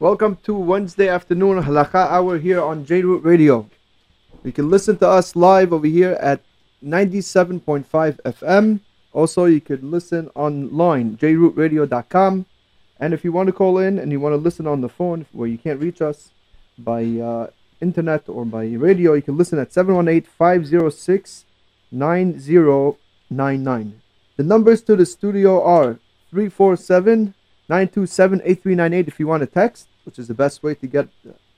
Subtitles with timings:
[0.00, 3.68] Welcome to Wednesday afternoon Halakha hour here on J Root Radio.
[4.42, 6.40] You can listen to us live over here at
[6.82, 8.80] 97.5 FM.
[9.12, 12.46] Also, you could listen online, jrootradio.com.
[12.98, 15.26] And if you want to call in and you want to listen on the phone
[15.32, 16.30] where you can't reach us
[16.78, 17.48] by uh,
[17.82, 21.44] internet or by radio, you can listen at 718 506
[21.92, 24.00] 9099.
[24.38, 25.98] The numbers to the studio are
[26.30, 27.34] 347
[27.68, 31.08] 927 8398 if you want to text, which is the best way to get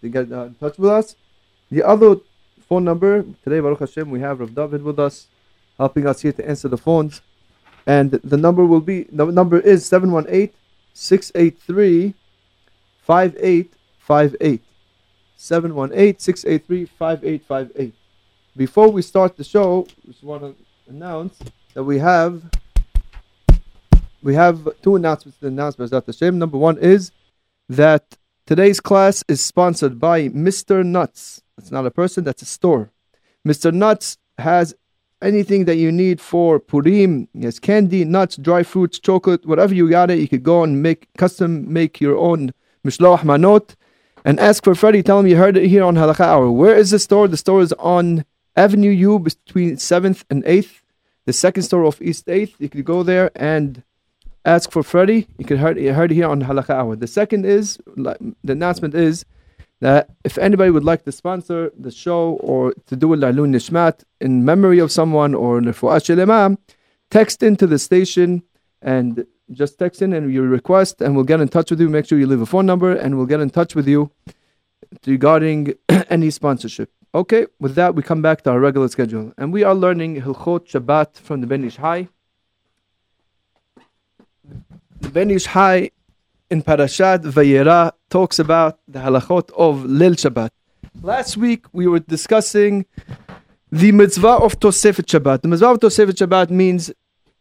[0.01, 1.17] to get uh, in touch with us.
[1.71, 2.17] The other
[2.69, 5.29] phone number, today, Baruch Hashem, we have Rav David with us,
[5.79, 7.23] helping us here to answer the phones.
[7.87, 10.55] And the number will be, the number is 718
[10.93, 12.15] 683
[13.01, 14.63] 5858.
[15.37, 17.95] 718 683 5858.
[18.57, 20.55] Before we start the show, we just want to
[20.89, 21.39] announce
[21.75, 22.43] that we have
[24.23, 26.39] we have two announcements to announce Bezat Hashem.
[26.39, 27.11] Number one is
[27.69, 30.85] that today's class is sponsored by Mr.
[30.85, 31.43] Nuts.
[31.59, 32.91] It's not a person, that's a store.
[33.47, 33.73] Mr.
[33.73, 34.75] Nuts has
[35.23, 37.29] anything that you need for Purim.
[37.33, 40.19] He has candy, nuts, dry fruits, chocolate, whatever you got it.
[40.19, 42.53] You could go and make custom make your own
[42.85, 43.75] Mishloach Manot
[44.25, 45.03] and ask for Freddie.
[45.03, 46.51] Tell him you heard it here on Halakha Hour.
[46.51, 47.29] Where is the store?
[47.29, 48.25] The store is on
[48.57, 50.81] Avenue U between 7th and 8th,
[51.25, 52.55] the second store of East 8th.
[52.59, 53.83] You could go there and
[54.45, 55.27] ask for Freddie.
[55.39, 56.97] You can heard, you heard here on Halakha Hour.
[56.97, 59.25] The second is, the announcement is
[59.81, 64.05] that if anybody would like to sponsor the show or to do a La'lun Nishmat
[64.21, 66.59] in memory of someone or Nefu'at Imam,
[67.11, 68.43] text into the station
[68.81, 71.89] and just text in and your request and we'll get in touch with you.
[71.89, 74.11] Make sure you leave a phone number and we'll get in touch with you
[75.07, 75.75] regarding
[76.11, 76.91] any sponsorship.
[77.15, 79.33] Okay, with that we come back to our regular schedule.
[79.37, 82.09] And we are learning Hilchot Shabbat from the Ben Ish Hai.
[85.03, 85.91] The Ben Ish Hai
[86.49, 90.51] in Parashat Vayera talks about the halachot of Leil Shabbat.
[91.03, 92.87] Last week we were discussing
[93.73, 95.43] the mitzvah of Tosefet Shabbat.
[95.43, 96.93] The mitzvah of Tosefet Shabbat means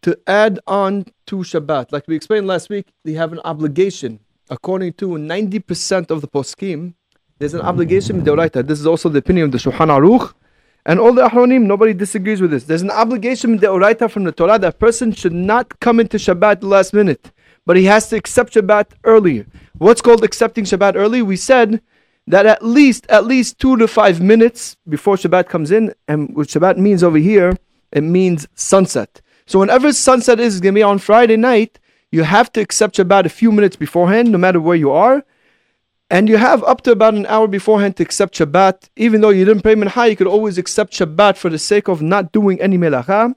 [0.01, 1.91] to add on to Shabbat.
[1.91, 4.19] Like we explained last week, they have an obligation.
[4.49, 6.95] According to 90% of the poskim,
[7.37, 8.65] there's an obligation Deoraita.
[8.65, 10.33] This is also the opinion of the Shulchan Aruch.
[10.83, 12.63] And all the Ahronim, nobody disagrees with this.
[12.63, 16.63] There's an obligation Deoraita from the Torah that a person should not come into Shabbat
[16.63, 17.31] last minute,
[17.71, 19.45] but he has to accept Shabbat earlier.
[19.77, 21.21] What's called accepting Shabbat early?
[21.21, 21.81] We said
[22.27, 26.49] that at least at least two to five minutes before Shabbat comes in, and what
[26.49, 27.57] Shabbat means over here,
[27.93, 29.21] it means sunset.
[29.45, 31.79] So whenever sunset is going to be on Friday night,
[32.11, 35.23] you have to accept Shabbat a few minutes beforehand, no matter where you are.
[36.09, 38.89] And you have up to about an hour beforehand to accept Shabbat.
[38.97, 42.01] Even though you didn't pray Mincha, you could always accept Shabbat for the sake of
[42.01, 43.33] not doing any Melacha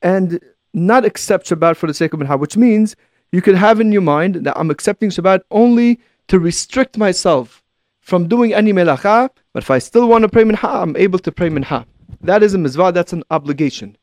[0.00, 0.40] and
[0.72, 2.96] not accept Shabbat for the sake of Mincha, which means
[3.32, 7.62] you could have in your mind that I'm accepting Shabbat only to restrict myself
[8.00, 11.32] from doing any Melacha, but if I still want to pray Mincha, I'm able to
[11.32, 11.84] pray Mincha.
[12.20, 13.96] That is a mitzvah, that's an obligation.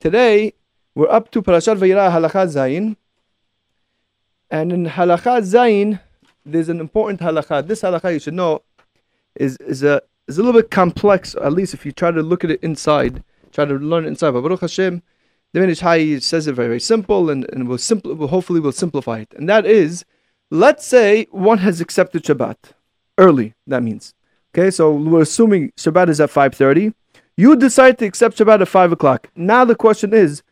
[0.00, 0.54] Today,
[0.94, 2.96] we're up to Parashat Vayera Halakha Zayin.
[4.50, 6.00] And in Halakha Zayin,
[6.44, 7.66] there's an important halakha.
[7.66, 8.62] This halakha you should know
[9.34, 12.44] is is a is a little bit complex, at least if you try to look
[12.44, 13.22] at it inside,
[13.52, 14.32] try to learn it inside.
[14.32, 15.02] But Baruch Hashem,
[15.52, 19.32] the Minish says it very, very simple and, and will will hopefully will simplify it.
[19.36, 20.04] And that is,
[20.50, 22.56] let's say one has accepted Shabbat
[23.18, 24.14] early, that means.
[24.54, 26.94] Okay, so we're assuming Shabbat is at 5.30.
[27.36, 29.28] You decide to accept Shabbat at 5 o'clock.
[29.34, 30.42] Now the question is,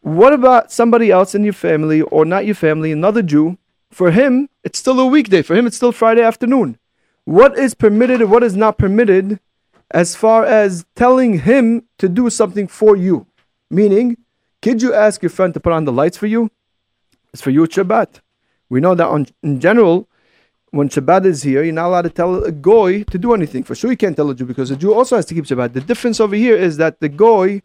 [0.00, 3.58] what about somebody else in your family or not your family, another Jew?
[3.90, 5.42] For him, it's still a weekday.
[5.42, 6.78] For him, it's still Friday afternoon.
[7.24, 9.40] What is permitted and what is not permitted
[9.90, 13.26] as far as telling him to do something for you?
[13.70, 14.16] Meaning,
[14.62, 16.50] could you ask your friend to put on the lights for you?
[17.32, 18.20] It's for you Shabbat.
[18.68, 20.08] We know that on, in general,
[20.70, 23.62] when Shabbat is here, you're not allowed to tell a goy to do anything.
[23.62, 25.72] For sure, you can't tell a Jew because a Jew also has to keep Shabbat.
[25.72, 27.60] The difference over here is that the goy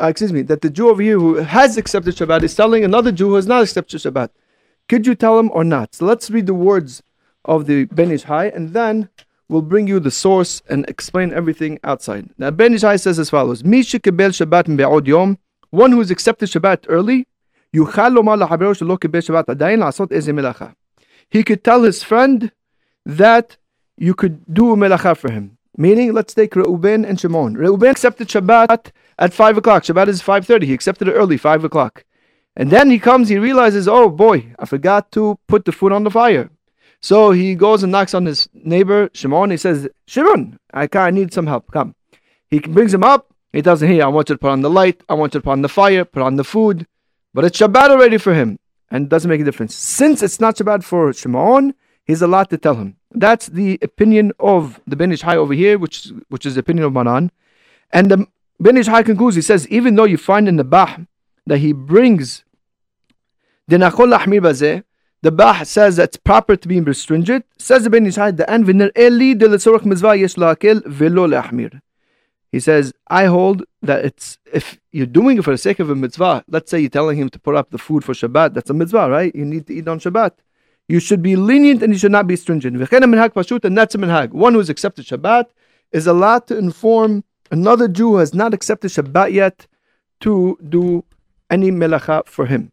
[0.00, 3.10] uh, excuse me, that the Jew over here who has accepted Shabbat is telling another
[3.10, 4.30] Jew who has not accepted Shabbat.
[4.88, 5.94] Could you tell him or not?
[5.94, 7.02] So let's read the words
[7.44, 9.08] of the Ben Ish Hai and then
[9.48, 12.30] we'll bring you the source and explain everything outside.
[12.38, 15.38] Now Ben Ish Hai says as follows: Misha kebel Shabbat be'od yom,
[15.70, 17.26] one who has accepted Shabbat early,
[21.30, 22.52] he could tell his friend
[23.04, 23.56] that
[23.98, 25.58] you could do a melacha for him.
[25.76, 27.54] Meaning, let's take Reuben and Shimon.
[27.54, 29.84] Reuben accepted Shabbat at 5 o'clock.
[29.84, 30.64] Shabbat is 5.30.
[30.64, 32.04] He accepted it early, 5 o'clock.
[32.56, 36.02] And then he comes, he realizes, oh boy, I forgot to put the food on
[36.02, 36.50] the fire.
[37.00, 39.50] So he goes and knocks on his neighbor, Shimon.
[39.50, 41.70] He says, Shimon, I, I need some help.
[41.70, 41.94] Come.
[42.50, 43.32] He brings him up.
[43.52, 45.02] He tells him, hey, I want you to put on the light.
[45.08, 46.86] I want you to put on the fire, put on the food.
[47.32, 48.58] But it's Shabbat already for him.
[48.90, 49.74] And it doesn't make a difference.
[49.74, 51.74] Since it's not Shabbat for Shimon,
[52.08, 52.96] He's allowed to tell him.
[53.10, 56.86] That's the opinion of the Ben Ish Hai over here, which which is the opinion
[56.86, 57.30] of Maran.
[57.92, 58.26] And the
[58.58, 60.96] Ben Ish Hai concludes, he says, even though you find in the Bah
[61.46, 62.44] that he brings
[65.22, 67.42] the Lahmir Bah says that it's proper to be restringent.
[67.58, 68.64] Says the Ben Ish Hai, the an
[68.96, 70.36] eli de lesorach mizvah yesh
[70.86, 71.80] velo le'ahmir.
[72.52, 75.94] He says, I hold that it's if you're doing it for the sake of a
[75.94, 78.74] mitzvah, let's say you're telling him to put up the food for Shabbat, that's a
[78.74, 79.34] mitzvah, right?
[79.34, 80.32] You need to eat on Shabbat.
[80.88, 82.74] You should be lenient and you should not be stringent.
[82.74, 84.30] And that's a minhag.
[84.30, 85.46] One who has accepted Shabbat
[85.92, 89.66] is allowed to inform another Jew who has not accepted Shabbat yet
[90.20, 91.04] to do
[91.50, 92.72] any melacha for him.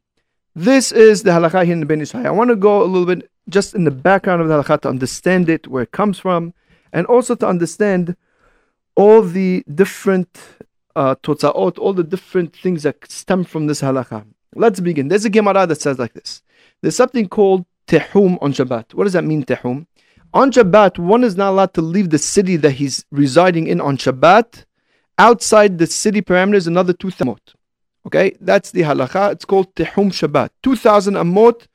[0.57, 2.23] This is the halakha here in the Ben Ish Hai.
[2.23, 4.89] I want to go a little bit just in the background of the halakha to
[4.89, 6.53] understand it, where it comes from,
[6.93, 8.15] and also to understand
[8.95, 10.29] all the different
[10.95, 14.25] uh, totzaot, all the different things that stem from this halakha.
[14.55, 15.09] Let's begin.
[15.09, 16.41] There's a Gemara that says like this.
[16.81, 18.93] There's something called tehum on Shabbat.
[18.93, 19.87] What does that mean, tehum?
[20.33, 23.97] On Shabbat, one is not allowed to leave the city that he's residing in on
[23.97, 24.63] Shabbat.
[25.17, 27.55] Outside the city parameters, another two amot.
[28.05, 29.31] Okay, that's the halakha.
[29.31, 30.49] It's called tehum Shabbat.
[30.63, 31.67] 2,000 amot.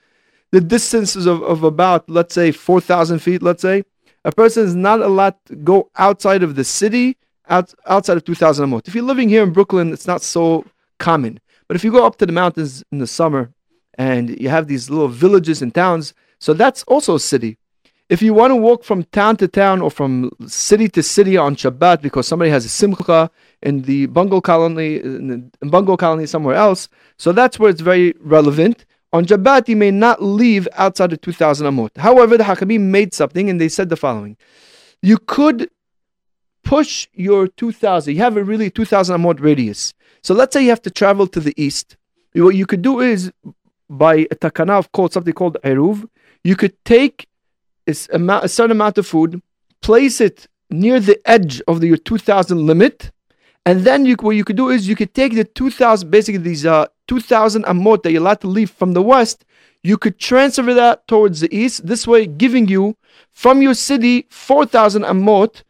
[0.52, 3.84] The distance is of, of about, let's say, 4,000 feet, let's say
[4.24, 7.16] a person is not allowed to go outside of the city,
[7.48, 8.86] out, outside of 2,000 amot.
[8.86, 10.64] If you're living here in Brooklyn, it's not so
[10.98, 11.40] common.
[11.68, 13.52] But if you go up to the mountains in the summer
[13.94, 17.56] and you have these little villages and towns, so that's also a city.
[18.10, 21.54] If you want to walk from town to town or from city to city on
[21.54, 23.30] Shabbat because somebody has a simcha
[23.62, 28.84] in the bungalow colony, in bungalow colony somewhere else, so that's where it's very relevant.
[29.12, 31.96] On Shabbat, you may not leave outside of 2,000 amot.
[31.98, 34.36] However, the Hakamim made something and they said the following.
[35.02, 35.70] You could
[36.64, 39.94] push your 2,000, you have a really 2,000 amot radius.
[40.24, 41.96] So let's say you have to travel to the east.
[42.34, 43.30] What you could do is,
[43.88, 46.08] by a takana of called something called eruv,
[46.42, 47.28] you could take
[47.90, 49.40] a, certain amount of food,
[49.82, 53.10] place it near the edge of the, your 2,000 limit,
[53.66, 56.64] and then you, what you could do is you could take the 2,000, basically these
[56.64, 59.44] uh, 2,000 amot that you're allowed to leave from the west,
[59.82, 62.96] you could transfer that towards the east, this way giving you
[63.32, 65.62] from your city 4,000 amot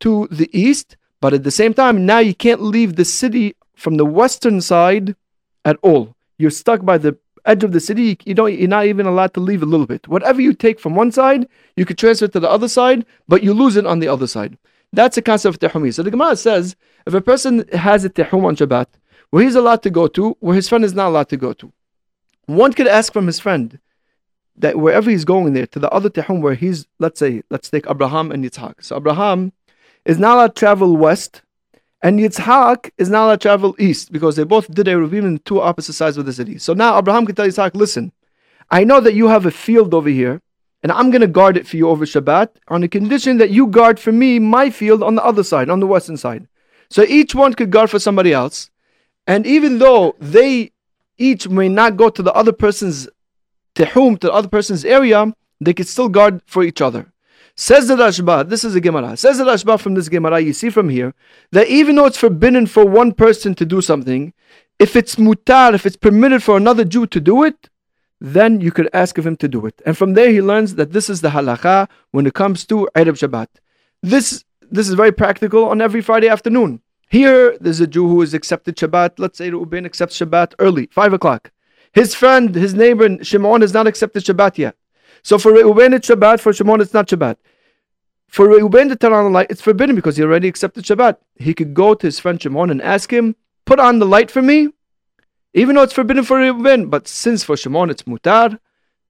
[0.00, 3.96] to the east, but at the same time, now you can't leave the city from
[3.96, 5.16] the western side
[5.64, 6.14] at all.
[6.38, 8.18] You're stuck by the edge of the city.
[8.24, 10.06] You don't, you're not even allowed to leave a little bit.
[10.08, 13.54] Whatever you take from one side, you could transfer to the other side, but you
[13.54, 14.58] lose it on the other side.
[14.92, 15.92] That's the concept of tehumi.
[15.92, 16.76] So the Gemara says,
[17.06, 18.86] if a person has a tehum on Shabbat,
[19.30, 21.72] where he's allowed to go to, where his friend is not allowed to go to.
[22.46, 23.78] One could ask from his friend
[24.56, 27.90] that wherever he's going there, to the other tehum where he's, let's say, let's take
[27.90, 28.82] Abraham and Yitzhak.
[28.82, 29.52] So Abraham
[30.04, 31.42] is not allowed to travel west,
[32.06, 35.38] and Yitzhak is not allowed to travel east because they both did a reveal in
[35.40, 36.56] two opposite sides of the city.
[36.56, 38.12] So now Abraham can tell Yitzhak, listen,
[38.70, 40.40] I know that you have a field over here,
[40.84, 43.66] and I'm going to guard it for you over Shabbat on the condition that you
[43.66, 46.46] guard for me my field on the other side, on the western side.
[46.90, 48.70] So each one could guard for somebody else.
[49.26, 50.70] And even though they
[51.18, 53.08] each may not go to the other person's
[53.74, 57.12] tehum, to the other person's area, they could still guard for each other.
[57.58, 59.16] Says the Rashba, this is a Gemara.
[59.16, 61.14] Says the Rashba from this Gemara, you see from here,
[61.52, 64.34] that even though it's forbidden for one person to do something,
[64.78, 67.70] if it's mutar, if it's permitted for another Jew to do it,
[68.20, 69.80] then you could ask of him to do it.
[69.86, 73.18] And from there he learns that this is the halakha when it comes to Erev
[73.18, 73.48] Shabbat.
[74.02, 76.82] This, this is very practical on every Friday afternoon.
[77.08, 79.12] Here, there's a Jew who has accepted Shabbat.
[79.18, 81.52] Let's say Reuben accepts Shabbat early, 5 o'clock.
[81.92, 84.76] His friend, his neighbor, Shimon, has not accepted Shabbat yet.
[85.22, 86.40] So for Reuben, it's Shabbat.
[86.40, 87.36] For Shimon, it's not Shabbat.
[88.27, 91.17] For Reuben to turn on the light, it's forbidden because he already accepted Shabbat.
[91.35, 94.41] He could go to his friend Shimon and ask him, put on the light for
[94.41, 94.69] me,
[95.53, 96.89] even though it's forbidden for Reuben.
[96.89, 98.57] But since for Shimon it's mutar,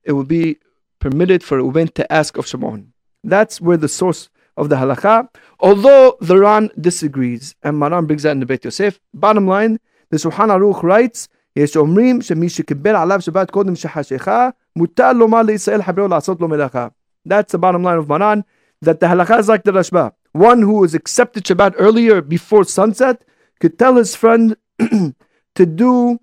[0.03, 0.57] it will be
[0.99, 2.93] permitted for Reuben to ask of Shimon.
[3.23, 5.29] That's where the source of the halakha.
[5.59, 8.99] Although the Ran disagrees, and Maran brings that in the Beit Yosef.
[9.13, 9.79] Bottom line,
[10.09, 15.83] the Shulchan Aruch writes, יש אומרים שמי שקיבל עליו שבת קודם שחשיכה, מותר לומר לישראל
[15.83, 16.87] חברו לעשות לו מלאכה.
[17.27, 18.43] That's the bottom line of Maran,
[18.82, 20.12] that the halakha is like the Rashba.
[20.32, 23.24] One who has accepted Shabbat earlier before sunset
[23.60, 26.18] could tell his friend to do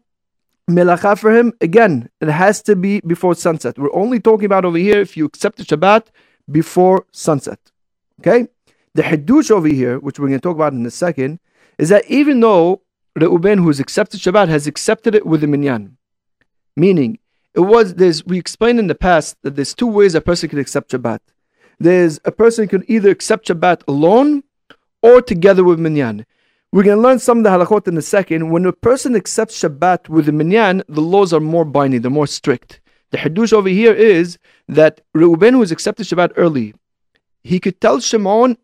[0.70, 1.54] melacha for him.
[1.62, 3.78] Again, it has to be before sunset.
[3.78, 6.08] We're only talking about over here if you accept the Shabbat
[6.50, 7.60] before sunset.
[8.20, 8.48] Okay?
[8.94, 11.40] The Hiddush over here, which we're going to talk about in a second,
[11.78, 12.82] is that even though
[13.16, 15.98] Reuben, who has accepted Shabbat, has accepted it with a minyan,
[16.76, 17.20] meaning
[17.54, 20.60] it was there's we explained in the past that there's two ways a person can
[20.60, 21.20] accept Shabbat.
[21.80, 24.44] There's a person can either accept Shabbat alone
[25.02, 26.26] or together with minyan.
[26.72, 28.50] We're going to learn some of the halachot in a second.
[28.50, 32.28] When a person accepts Shabbat with a minyan, the laws are more binding, they're more
[32.28, 32.82] strict.
[33.12, 36.74] The Hiddush over here is that Reuben was accepted Shabbat early.
[37.44, 38.58] He could tell Shimon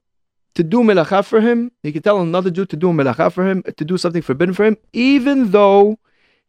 [0.56, 1.72] to do melacha for him.
[1.84, 4.66] He could tell another Jew to do melacha for him, to do something forbidden for
[4.66, 6.00] him, even though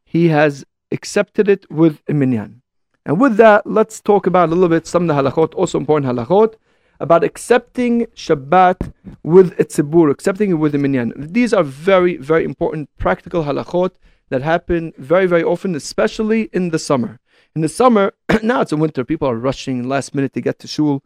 [0.05, 2.60] he has accepted it with a minyan.
[3.07, 6.13] And with that, let's talk about a little bit some of the halachot, also important
[6.13, 6.55] halachot,
[7.01, 8.93] about accepting Shabbat
[9.23, 11.15] with a tzibur, accepting it with a minyan.
[11.17, 13.93] These are very, very important practical halachot
[14.29, 17.19] that happen very, very often, especially in the summer.
[17.55, 20.69] In the summer, now it's in winter, people are rushing last minute to get to
[20.69, 21.03] shul.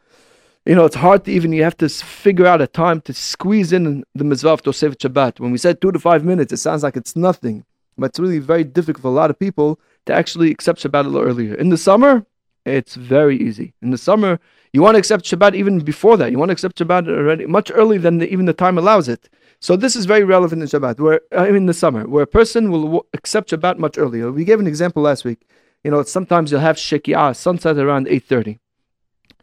[0.67, 3.73] You know, it's hard to even, you have to figure out a time to squeeze
[3.73, 5.39] in the mitzvah of Tosefet Shabbat.
[5.39, 7.65] When we said two to five minutes, it sounds like it's nothing,
[7.97, 11.08] but it's really very difficult for a lot of people to actually accept Shabbat a
[11.08, 11.54] little earlier.
[11.54, 12.26] In the summer,
[12.64, 13.75] it's very easy.
[13.82, 14.38] In the summer,
[14.73, 16.30] you want to accept Shabbat even before that.
[16.30, 19.28] You want to accept Shabbat already much earlier than the, even the time allows it.
[19.61, 22.82] So this is very relevant in Shabbat, where in the summer, where a person will
[22.82, 24.30] w- accept Shabbat much earlier.
[24.32, 25.46] We gave an example last week.
[25.84, 28.58] You know, sometimes you'll have Shekiah, sunset around 8.30.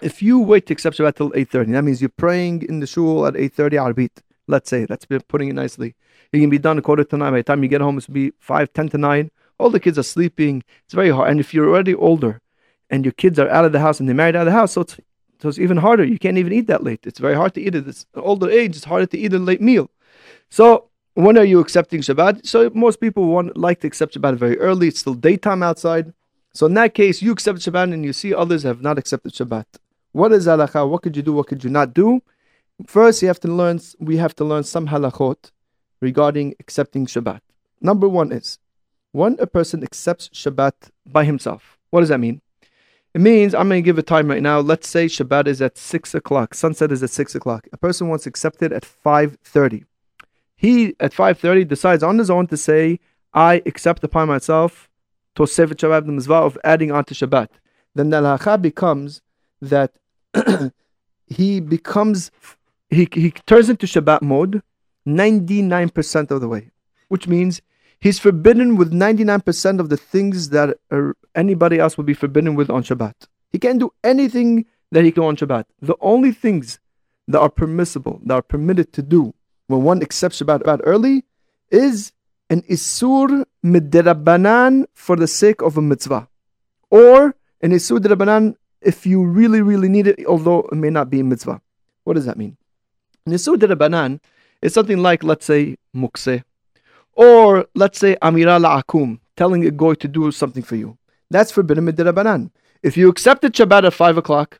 [0.01, 3.25] If you wait to accept Shabbat till 8.30, that means you're praying in the shul
[3.25, 4.09] at 8.30 Arbit.
[4.47, 5.95] Let's say, that's putting it nicely.
[6.33, 7.31] You can be done a quarter to nine.
[7.31, 9.97] By the time you get home, it's be 5, 10 to 9 all the kids
[9.97, 10.63] are sleeping.
[10.85, 11.29] It's very hard.
[11.29, 12.41] And if you're already older
[12.89, 14.73] and your kids are out of the house and they're married out of the house,
[14.73, 14.97] so it's,
[15.41, 16.03] so it's even harder.
[16.03, 17.01] You can't even eat that late.
[17.05, 17.87] It's very hard to eat it.
[17.87, 19.89] It's older age, it's harder to eat a late meal.
[20.49, 22.45] So when are you accepting Shabbat?
[22.45, 24.87] So most people want like to accept Shabbat very early.
[24.87, 26.13] It's still daytime outside.
[26.53, 29.65] So in that case, you accept Shabbat and you see others have not accepted Shabbat.
[30.11, 30.89] What is halakha?
[30.89, 31.33] What could you do?
[31.33, 32.21] What could you not do?
[32.87, 33.79] First, you have to learn.
[33.99, 35.51] We have to learn some halachot
[36.01, 37.41] regarding accepting Shabbat.
[37.79, 38.59] Number one is
[39.11, 40.73] when a person accepts Shabbat
[41.05, 41.77] by himself.
[41.89, 42.41] What does that mean?
[43.13, 44.59] It means I'm going to give a time right now.
[44.59, 46.53] Let's say Shabbat is at six o'clock.
[46.53, 47.67] Sunset is at six o'clock.
[47.73, 49.83] A person wants to accept it at five thirty.
[50.55, 52.99] He at five thirty decides on his own to say,
[53.33, 54.89] "I accept upon myself
[55.35, 57.49] Tosefet Shabbat the Mizvah of adding on to Shabbat."
[57.95, 59.21] Then the halacha becomes
[59.61, 59.91] that
[61.27, 62.31] he becomes
[62.89, 64.61] he he turns into Shabbat mode
[65.05, 66.71] ninety nine percent of the way,
[67.09, 67.61] which means
[68.01, 72.69] He's forbidden with 99% of the things that uh, anybody else would be forbidden with
[72.71, 73.13] on Shabbat.
[73.51, 75.65] He can't do anything that he can on Shabbat.
[75.79, 76.79] The only things
[77.27, 79.35] that are permissible, that are permitted to do
[79.67, 81.25] when one accepts Shabbat early
[81.69, 82.11] is
[82.49, 86.27] an Isur Midrabanan for the sake of a mitzvah.
[86.89, 91.19] Or an Isur Midrabanan if you really, really need it, although it may not be
[91.19, 91.61] a mitzvah.
[92.03, 92.57] What does that mean?
[93.27, 94.19] An Isur Midrabanan
[94.63, 96.43] is something like, let's say, Muktzeh
[97.13, 100.97] or let's say Amira la'akum, telling a goy to do something for you.
[101.29, 102.51] That's forbidden midrabanan.
[102.83, 104.59] If you accepted Shabbat at 5 o'clock,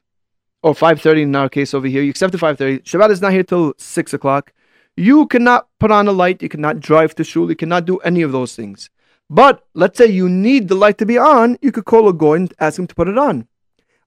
[0.64, 3.74] or 5.30 in our case over here, you accepted 5.30, Shabbat is not here till
[3.78, 4.54] 6 o'clock,
[4.96, 8.22] you cannot put on a light, you cannot drive to shul, you cannot do any
[8.22, 8.90] of those things.
[9.30, 12.36] But let's say you need the light to be on, you could call a goy
[12.36, 13.48] and ask him to put it on.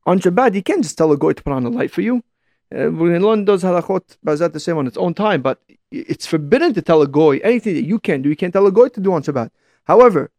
[0.07, 2.23] On Shabbat, you can't just tell a goy to put on a light for you.
[2.75, 5.61] Uh, going to learn those halachot, Bazat the same on its own time, but
[5.95, 8.29] it's forbidden to tell a goy anything that you can do.
[8.29, 9.51] You can't tell a goy to do on Shabbat.
[9.85, 10.31] However,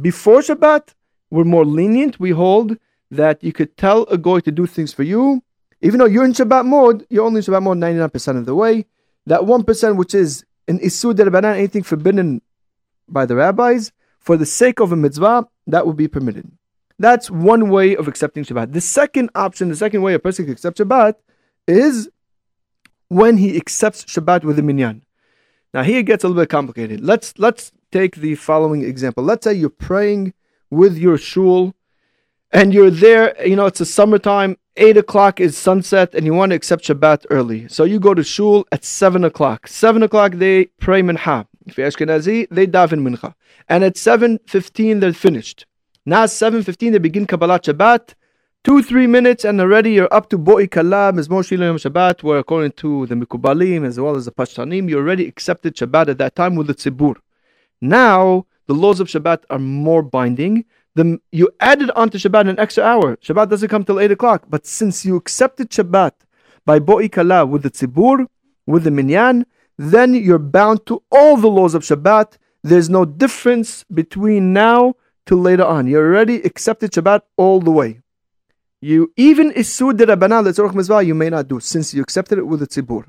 [0.00, 0.94] before Shabbat,
[1.30, 2.20] we're more lenient.
[2.20, 2.76] We hold
[3.10, 5.42] that you could tell a goy to do things for you,
[5.80, 7.06] even though you're in Shabbat mode.
[7.10, 8.86] You're only in Shabbat mode 99% of the way.
[9.26, 12.42] That one percent, which is an isur derabanan, anything forbidden
[13.08, 16.50] by the rabbis, for the sake of a mitzvah, that would be permitted.
[16.98, 18.72] That's one way of accepting Shabbat.
[18.72, 21.16] The second option, the second way a person can accept Shabbat
[21.66, 22.08] is
[23.12, 25.04] when he accepts Shabbat with the minyan.
[25.74, 27.00] Now here it gets a little bit complicated.
[27.00, 29.22] Let's let's take the following example.
[29.22, 30.32] Let's say you're praying
[30.70, 31.74] with your shul
[32.52, 36.50] and you're there, you know, it's a summertime, eight o'clock is sunset, and you want
[36.50, 37.68] to accept Shabbat early.
[37.68, 39.68] So you go to shul at seven o'clock.
[39.68, 41.46] Seven o'clock they pray mincha.
[41.66, 43.34] If you're Ashkenazi, they daven mincha.
[43.68, 45.66] And at 7.15 they're finished.
[46.04, 48.14] Now 7.15 they begin Kabbalat Shabbat
[48.64, 52.70] Two, three minutes, and already you're up to Bo'i Kalam, Mizmor Shilam Shabbat, where according
[52.70, 56.54] to the Mikubalim as well as the Pashtanim, you already accepted Shabbat at that time
[56.54, 57.16] with the Tzibur.
[57.80, 60.64] Now, the laws of Shabbat are more binding.
[60.94, 63.16] The, you added onto Shabbat an extra hour.
[63.16, 64.44] Shabbat doesn't come till 8 o'clock.
[64.48, 66.12] But since you accepted Shabbat
[66.64, 68.28] by Bo'i Kala with the Tzibur,
[68.68, 69.44] with the Minyan,
[69.76, 72.36] then you're bound to all the laws of Shabbat.
[72.62, 74.94] There's no difference between now
[75.26, 75.88] till later on.
[75.88, 78.01] You already accepted Shabbat all the way.
[78.84, 82.48] You even isud de rabbanan letzorach mizvah you may not do since you accepted it
[82.48, 83.04] with the tzibur.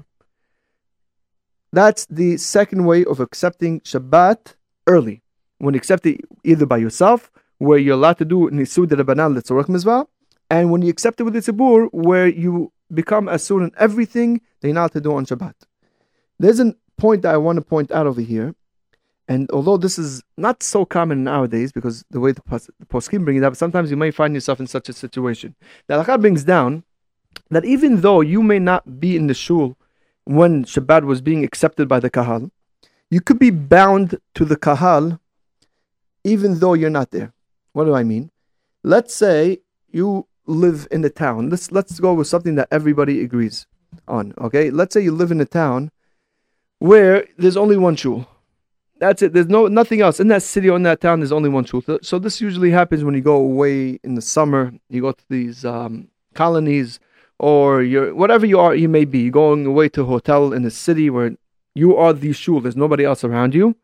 [1.72, 4.53] That's the second way of accepting Shabbat
[4.86, 5.24] early.
[5.58, 9.36] When you accept it either by yourself, where you're allowed to do nisud de rabbanan
[9.36, 10.06] letzorach mizvah,
[10.51, 14.75] and when you accept it with the tzibur, where you become asur in everything you're
[14.75, 15.56] not to do on Shabbat.
[16.38, 18.53] There's a point that I want to point out over here,
[19.27, 23.24] And although this is not so common nowadays because the way the, pos- the poskim
[23.24, 25.56] bring it up, sometimes you may find yourself in such a situation.
[25.88, 26.84] The halakha brings down
[27.50, 29.77] that even though you may not be in the shul
[30.25, 32.51] when Shabbat was being accepted by the kahal,
[33.10, 35.20] you could be bound to the kahal
[36.24, 37.34] even though you're not there.
[37.74, 38.32] What do I mean?
[38.84, 41.50] Let's say you live in a town.
[41.50, 43.68] Let's let's go with something that everybody agrees
[44.08, 44.34] on.
[44.39, 45.92] Okay, let's say you live in a town
[46.80, 48.27] where there's only one shul.
[49.03, 49.33] That's it.
[49.33, 51.19] There's no nothing else in that city or in that town.
[51.19, 51.83] There's only one shul.
[52.01, 54.72] So this usually happens when you go away in the summer.
[54.89, 57.01] You go to these um, colonies,
[57.38, 60.63] or you're whatever you are, you may be you're going away to a hotel in
[60.63, 61.36] a city where
[61.75, 62.62] you are the shul.
[62.62, 63.75] There's nobody else around you.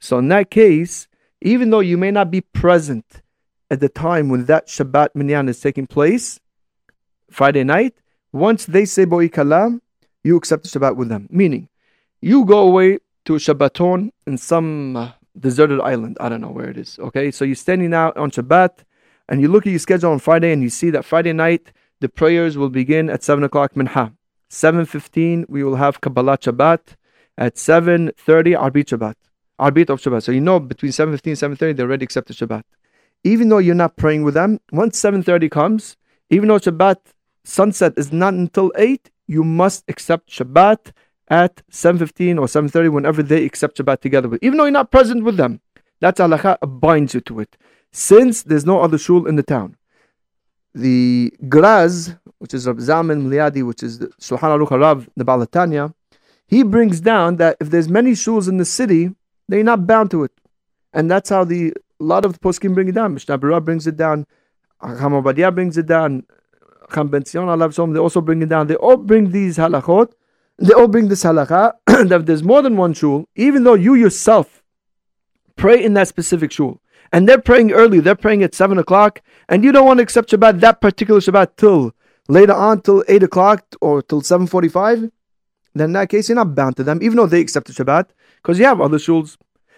[0.00, 1.06] So in that case,
[1.42, 3.22] even though you may not be present
[3.70, 6.40] at the time when that Shabbat minyan is taking place,
[7.30, 7.94] Friday night,
[8.32, 9.82] once they say Boi Kalam,
[10.24, 11.28] you accept the Shabbat with them.
[11.30, 11.68] Meaning,
[12.22, 16.16] you go away to Shabbaton in some uh, deserted island.
[16.20, 16.98] I don't know where it is.
[16.98, 18.84] Okay, so you're standing out on Shabbat
[19.28, 22.08] and you look at your schedule on Friday and you see that Friday night the
[22.08, 24.12] prayers will begin at 7 o'clock Minha.
[24.50, 26.80] 7.15 we will have Kabbalah Shabbat.
[27.38, 28.14] At 7.30
[28.58, 29.14] Arbit Shabbat.
[29.60, 30.22] Arbit of Shabbat.
[30.22, 32.62] So you know between 7.15 and 7.30 they already accepted Shabbat.
[33.24, 35.96] Even though you're not praying with them, once 7.30 comes,
[36.30, 36.96] even though Shabbat
[37.44, 40.92] sunset is not until 8, you must accept Shabbat
[41.28, 45.24] at 7.15 or 7.30 whenever they accept Shabbat together with even though you're not present
[45.24, 45.60] with them.
[46.00, 47.56] That's halakha binds you to it.
[47.92, 49.76] Since there's no other shul in the town.
[50.74, 55.44] The Graz, which is Rab Zalman Mliadi, which is the Shulchan Aruch Harav, the Baal
[55.46, 55.94] HaTanya,
[56.46, 59.10] he brings down that if there's many shuls in the city,
[59.48, 60.32] they're not bound to it.
[60.92, 63.14] And that's how the a lot of the poskim bring it down.
[63.14, 64.26] Mishnah Berurah brings it down.
[64.82, 66.24] Ovadia brings it down.
[66.88, 68.66] Chacham Ben Zion, they also bring it down.
[68.66, 70.12] They all bring these halachot
[70.58, 73.94] they all bring this halakha that if there's more than one shul, even though you
[73.94, 74.62] yourself
[75.56, 76.80] pray in that specific shul,
[77.12, 80.30] and they're praying early, they're praying at 7 o'clock, and you don't want to accept
[80.30, 81.94] Shabbat, that particular Shabbat, till
[82.28, 85.10] later on, till 8 o'clock or till 7.45,
[85.74, 88.08] then in that case, you're not bound to them, even though they accept the Shabbat,
[88.42, 89.36] because you have other shuls.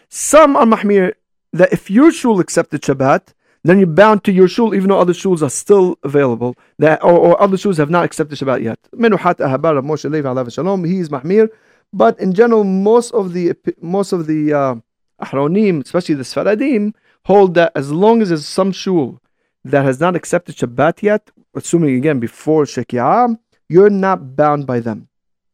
[0.09, 1.13] Some are mahmir,
[1.53, 5.13] that if your shul accepted Shabbat, then you're bound to your shul, even though other
[5.13, 8.79] shuls are still available, that or, or other shuls have not accepted Shabbat yet.
[8.95, 11.49] Menuhat Ahabar Moshe Levi Shalom, he is Mahmir,
[11.93, 14.75] but in general, most of the most of the uh,
[15.23, 16.95] Ahronim, especially the Sfaradim,
[17.25, 19.21] hold that as long as there's some shul
[19.65, 23.37] that has not accepted Shabbat yet, assuming again before Shekiah,
[23.69, 25.09] you're not bound by them.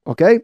[0.06, 0.40] Okay?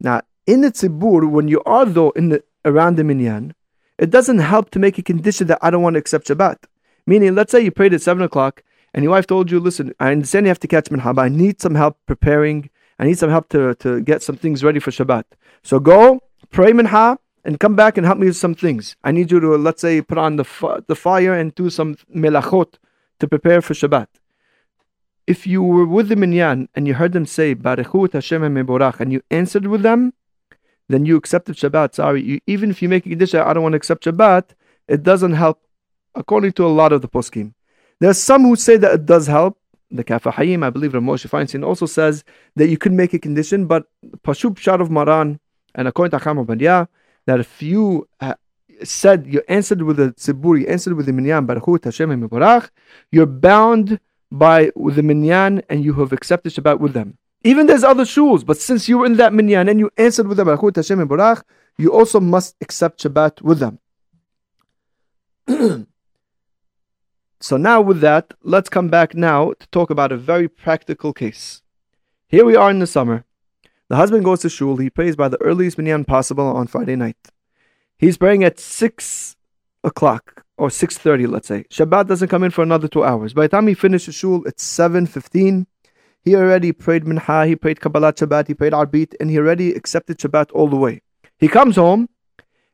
[0.00, 3.54] Now, in the Tzibur, when you are though in the around the minyan,
[3.98, 6.64] it doesn't help to make a condition that I don't want to accept Shabbat.
[7.06, 8.62] Meaning, let's say you prayed at 7 o'clock
[8.94, 11.28] and your wife told you, listen, I understand you have to catch minha, but I
[11.28, 12.70] need some help preparing.
[12.98, 15.24] I need some help to, to get some things ready for Shabbat.
[15.62, 18.96] So go, pray minha, and come back and help me with some things.
[19.04, 22.74] I need you to, let's say, put on the, the fire and do some melachot
[23.18, 24.06] to prepare for Shabbat.
[25.26, 29.12] If you were with the minyan and you heard them say, Barechut Hashem meborach, and
[29.12, 30.12] you answered with them,
[30.88, 31.94] then you accepted Shabbat.
[31.94, 34.50] Sorry, you, even if you make a condition, I don't want to accept Shabbat,
[34.86, 35.63] it doesn't help
[36.14, 37.54] according to a lot of the poskim.
[38.00, 39.58] There are some who say that it does help.
[39.90, 42.24] The Kaf HaHayim, I believe Moshe Feinstein also says
[42.56, 43.86] that you can make a condition, but
[44.24, 45.38] Pashub Shar of Maran
[45.74, 46.88] and according to Chacham Ovadia,
[47.26, 48.34] that if you uh,
[48.82, 52.70] said you answered with the tzibur, you answered with the minyan, Baruch
[53.10, 53.98] you're bound
[54.30, 57.18] by the minyan and you have accepted Shabbat with them.
[57.42, 60.36] Even there's other shuls, but since you were in that minyan and you answered with
[60.36, 61.42] them, Baruch Hashem
[61.76, 63.78] you also must accept Shabbat with them.
[67.44, 71.60] So now with that, let's come back now to talk about a very practical case.
[72.26, 73.26] Here we are in the summer.
[73.90, 74.78] The husband goes to shul.
[74.78, 77.18] He prays by the earliest minyan possible on Friday night.
[77.98, 79.36] He's praying at six
[79.90, 81.64] o'clock or six thirty, let's say.
[81.64, 83.34] Shabbat doesn't come in for another two hours.
[83.34, 85.66] By the time he finishes shul, it's seven fifteen.
[86.22, 90.16] He already prayed minha, he prayed Kabbalah Shabbat, he prayed Arbit, and he already accepted
[90.16, 91.02] Shabbat all the way.
[91.36, 92.08] He comes home,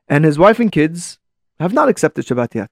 [0.07, 1.19] and his wife and kids
[1.59, 2.71] have not accepted Shabbat yet.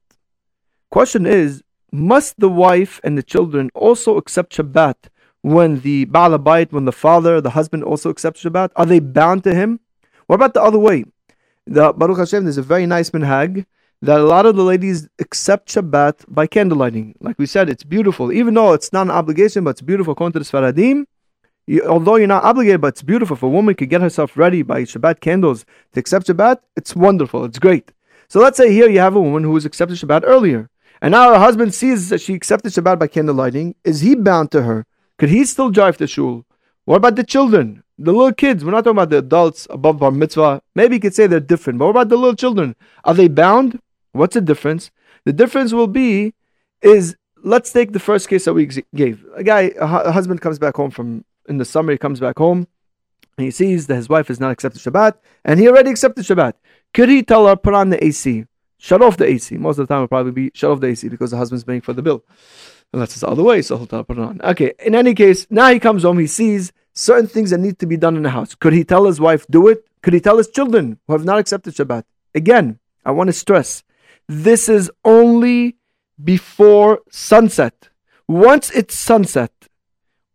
[0.90, 4.96] Question is, must the wife and the children also accept Shabbat
[5.42, 8.70] when the Baalabait, when the father, the husband also accepts Shabbat?
[8.76, 9.80] Are they bound to him?
[10.26, 11.04] What about the other way?
[11.66, 13.64] The Baruch Hashem, there's a very nice minhag
[14.02, 17.14] that a lot of the ladies accept Shabbat by candlelighting.
[17.20, 18.32] Like we said, it's beautiful.
[18.32, 21.06] Even though it's not an obligation, but it's beautiful according to the Sfaradim.
[21.66, 23.36] You, although you're not obligated, but it's beautiful.
[23.36, 27.44] If a woman could get herself ready by Shabbat candles to accept Shabbat, it's wonderful.
[27.44, 27.92] It's great.
[28.28, 30.70] So let's say here you have a woman who has accepted Shabbat earlier.
[31.00, 33.74] And now her husband sees that she accepted Shabbat by candle lighting.
[33.84, 34.86] Is he bound to her?
[35.18, 36.44] Could he still drive to shul?
[36.84, 37.82] What about the children?
[37.98, 40.62] The little kids, we're not talking about the adults above bar mitzvah.
[40.74, 42.76] Maybe you could say they're different, but what about the little children?
[43.04, 43.80] Are they bound?
[44.12, 44.90] What's the difference?
[45.24, 46.34] The difference will be
[46.80, 49.24] is let's take the first case that we gave.
[49.34, 52.38] A guy, a, a husband comes back home from in the summer, he comes back
[52.38, 52.68] home
[53.36, 56.54] and he sees that his wife has not accepted Shabbat and he already accepted Shabbat.
[56.94, 58.44] Could he tell her, put on the AC,
[58.78, 59.56] shut off the AC?
[59.56, 61.80] Most of the time, it'll probably be shut off the AC because the husband's paying
[61.80, 62.24] for the bill.
[62.92, 64.40] And that's the other way, so he'll put it on.
[64.42, 67.86] Okay, in any case, now he comes home, he sees certain things that need to
[67.86, 68.54] be done in the house.
[68.54, 69.86] Could he tell his wife, do it?
[70.02, 72.04] Could he tell his children who have not accepted Shabbat?
[72.34, 73.82] Again, I want to stress
[74.28, 75.76] this is only
[76.22, 77.88] before sunset.
[78.26, 79.52] Once it's sunset,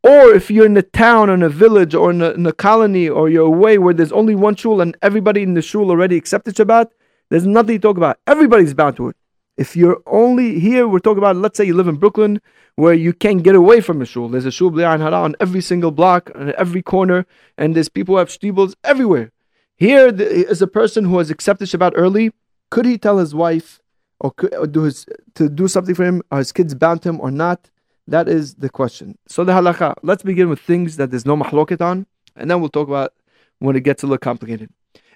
[0.02, 2.52] or if you're in a town or in a village or in a, in a,
[2.52, 6.18] colony or you're away where there's only one shul and everybody in the shul already
[6.18, 6.90] accepted Shabbat,
[7.34, 8.20] there's nothing to talk about.
[8.28, 9.16] Everybody's bound to it.
[9.58, 12.40] If you're only here, we're talking about, let's say you live in Brooklyn
[12.76, 14.30] where you can't get away from a shul.
[14.30, 17.26] There's a shul B'li'an Hara on every single block, on every corner,
[17.58, 19.32] and there's people who have shtibels everywhere.
[19.78, 22.34] Here is a person who has accepted Shabbat early.
[22.70, 23.82] Could he tell his wife
[24.20, 26.22] or, could, or do his, to do something for him?
[26.32, 27.72] Are his kids bound to him or not?
[28.08, 29.18] That is the question.
[29.28, 29.96] So the halakha.
[30.04, 33.16] Let's begin with things that there's no mahloket on, and then we'll talk about
[33.58, 34.70] when it gets a little complicated.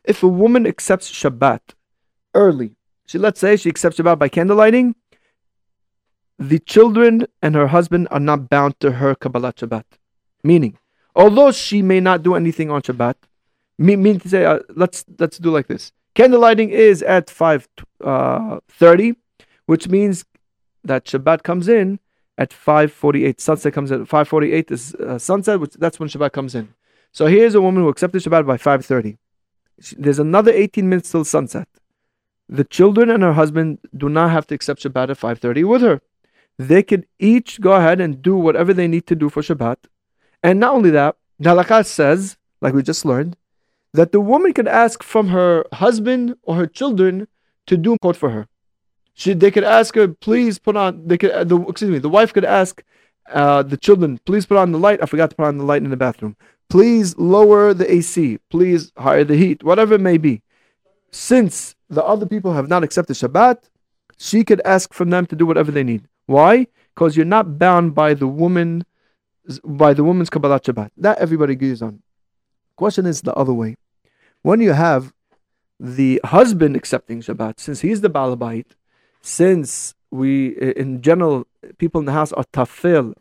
[0.04, 1.76] If a woman accepts Shabbat
[2.34, 4.96] early, she let's say she accepts Shabbat by candlelighting,
[6.40, 9.86] the children and her husband are not bound to her Kabbalah Shabbat.
[10.44, 10.78] Meaning,
[11.16, 13.16] although she may not do anything on Shabbat,
[13.78, 15.92] mean, to say, uh, let's let's do like this.
[16.16, 17.68] Candlelighting is at five
[18.04, 19.16] uh, thirty,
[19.66, 20.26] which means
[20.84, 22.00] that Shabbat comes in
[22.38, 23.40] at 5:48.
[23.40, 26.74] Sunset comes at 5:48 is uh, sunset, which that's when Shabbat comes in.
[27.12, 29.18] So here's a woman who accepted Shabbat by 5:30.
[29.98, 31.68] There's another 18 minutes till sunset.
[32.50, 36.02] The children and her husband do not have to accept Shabbat at 5:30 with her.
[36.58, 39.78] They could each go ahead and do whatever they need to do for Shabbat.
[40.42, 43.36] And not only that, the says, like we just learned,
[43.94, 47.28] that the woman could ask from her husband or her children
[47.68, 48.48] to do quote for her.
[49.14, 51.08] She, they could ask her, please put on.
[51.08, 52.84] They could, the, excuse me, the wife could ask
[53.32, 55.02] uh, the children, please put on the light.
[55.02, 56.36] I forgot to put on the light in the bathroom.
[56.70, 58.40] Please lower the AC.
[58.50, 59.64] Please higher the heat.
[59.64, 60.42] Whatever it may be.
[61.12, 63.70] Since the other people have not accepted Shabbat,
[64.18, 66.08] she could ask from them to do whatever they need.
[66.26, 66.68] Why?
[66.94, 68.86] Because you're not bound by the woman,
[69.64, 70.92] by the woman's Kabbalah Shabbat.
[70.98, 72.02] That everybody agrees on.
[72.76, 73.78] Question is the other way.
[74.42, 75.14] When you have
[75.80, 78.66] the husband accepting Shabbat, since he's the Balabait,
[79.22, 81.48] since we, in general,
[81.78, 83.14] people in the house are tafil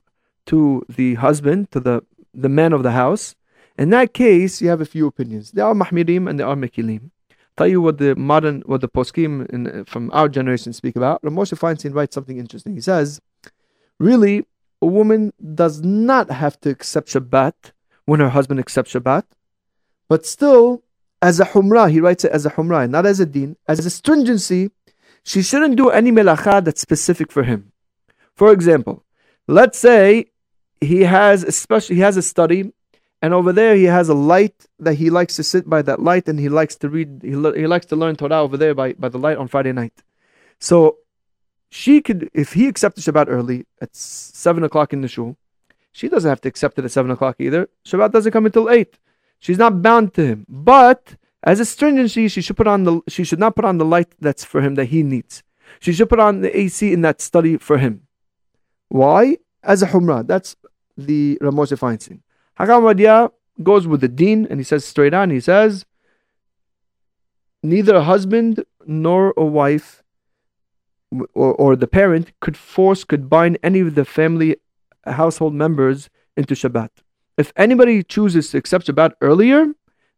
[0.46, 2.02] to the husband, to the,
[2.33, 3.35] the man of the house,
[3.79, 5.50] in that case, you have a few opinions.
[5.50, 7.11] There are mahmirim and there are mekilim.
[7.57, 11.23] Tell you what the modern, what the poskim in, from our generation speak about.
[11.23, 12.75] Moshe Feinstein writes something interesting.
[12.75, 13.21] He says,
[13.99, 14.45] really,
[14.83, 17.55] a woman does not have to accept Shabbat
[18.05, 19.25] when her husband accepts Shabbat,
[20.09, 20.83] but still,
[21.23, 23.90] as a humrah, he writes it as a humrah, not as a din, as a
[23.90, 24.71] stringency,
[25.25, 27.73] she shouldn't do any melacha that's specific for him.
[28.35, 29.05] For example,
[29.49, 30.27] let's say
[30.81, 32.73] he has especially he has a study,
[33.26, 36.28] and over there he has a light that he likes to sit by that light,
[36.28, 37.22] and he likes to read.
[37.22, 40.04] He, he likes to learn Torah over there by, by the light on Friday night.
[40.60, 40.98] So
[41.68, 45.36] she could, if he accepted Shabbat early at seven o'clock in the shul,
[45.90, 47.68] she doesn't have to accept it at seven o'clock either.
[47.84, 48.96] Shabbat doesn't come until eight.
[49.40, 53.24] She's not bound to him, but as a stringency, she should put on the she
[53.24, 55.42] should not put on the light that's for him that he needs.
[55.80, 58.02] She should put on the AC in that study for him.
[58.88, 59.38] Why?
[59.64, 60.24] As a humrah.
[60.24, 60.54] That's
[60.96, 62.20] the Ramoshe Feinstein.
[62.59, 63.31] Hakam Radia
[63.62, 65.85] goes with the dean and he says straight on, he says,
[67.62, 70.03] neither a husband nor a wife
[71.35, 74.57] or, or the parent could force, could bind any of the family
[75.05, 76.90] household members into Shabbat.
[77.37, 79.66] If anybody chooses to accept Shabbat earlier,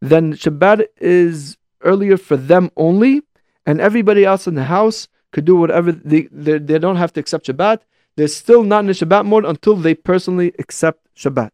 [0.00, 3.22] then Shabbat is earlier for them only,
[3.66, 7.20] and everybody else in the house could do whatever they, they, they don't have to
[7.20, 7.80] accept Shabbat.
[8.16, 11.50] They're still not in the Shabbat mode until they personally accept Shabbat.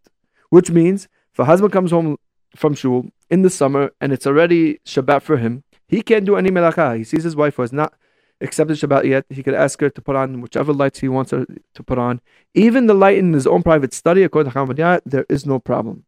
[0.54, 2.16] Which means if a husband comes home
[2.54, 6.50] from shul in the summer and it's already Shabbat for him, he can't do any
[6.50, 6.96] melacha.
[6.96, 7.92] He sees his wife who has not
[8.40, 9.24] accepted Shabbat yet.
[9.30, 11.44] He could ask her to put on whichever lights he wants her
[11.76, 12.20] to put on.
[12.54, 16.04] Even the light in his own private study, according to Hamad there is no problem.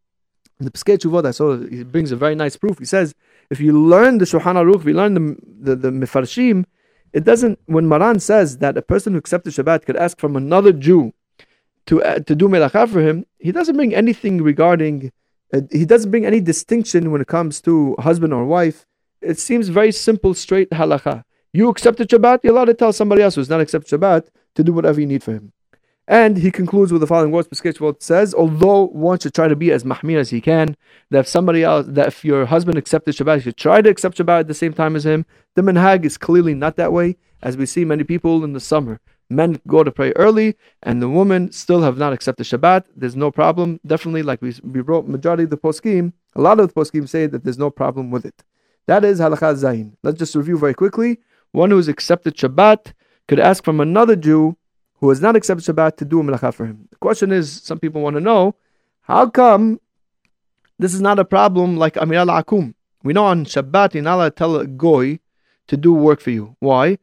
[0.61, 2.79] The Peskei Teshuvot, I saw he brings a very nice proof.
[2.79, 3.17] He says,
[3.51, 6.67] if you learn the Shulchan Aruch, if you learn the, the, the Mefarshim,
[7.13, 10.73] it doesn't, when Maran says that a person who accepted Shabbat could ask from another
[10.73, 11.15] Jew
[11.87, 15.13] to, uh, to do Melacha for him, he doesn't bring anything regarding,
[15.53, 18.87] uh, he doesn't bring any distinction when it comes to husband or wife.
[19.21, 21.25] It seems very simple, straight halacha.
[21.53, 24.65] You accept accepted Shabbat, you're allowed to tell somebody else who's not accepted Shabbat to
[24.65, 25.53] do whatever you need for him.
[26.09, 27.49] And he concludes with the following words.
[27.51, 30.77] It says, although one should try to be as mahmir as he can,
[31.11, 34.19] that if somebody else, that if your husband accepted Shabbat, you should try to accept
[34.19, 35.27] Shabbat at the same time as him.
[35.55, 39.01] The minhag is clearly not that way, as we see many people in the summer.
[39.29, 42.85] Men go to pray early, and the women still have not accepted Shabbat.
[42.95, 43.81] There's no problem.
[43.85, 47.27] Definitely, like we, we wrote, majority of the poskim, a lot of the poskim say
[47.27, 48.45] that there's no problem with it.
[48.87, 49.97] That is halakha zayin.
[50.05, 51.19] Let's just review very quickly.
[51.51, 52.93] One who has accepted Shabbat
[53.27, 54.57] could ask from another Jew
[55.01, 56.87] who has not accepted Shabbat to do a melacha for him.
[56.91, 58.55] The question is, some people want to know,
[59.03, 59.81] how come
[60.79, 62.75] this is not a problem like Amira la'akum?
[63.03, 65.19] We know on Shabbat you're not allowed to tell a goy
[65.67, 66.57] to do work for you.
[66.61, 66.99] Why?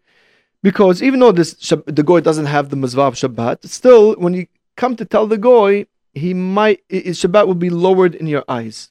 [0.64, 1.54] Because even though this
[1.86, 4.48] the goy doesn't have the mitzvah of Shabbat, still when you
[4.78, 8.90] come to tell the goy, he might Shabbat will be lowered in your eyes.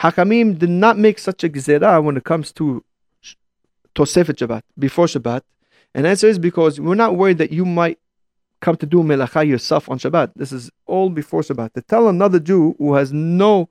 [0.00, 2.84] Hakamim did not make such a gezerah when it comes to
[3.94, 5.42] Tosefet Shabbat before Shabbat,
[5.94, 8.00] and answer is because we're not worried that you might
[8.60, 10.32] come to do melacha yourself on Shabbat.
[10.34, 11.74] This is all before Shabbat.
[11.74, 13.68] To tell another Jew who has no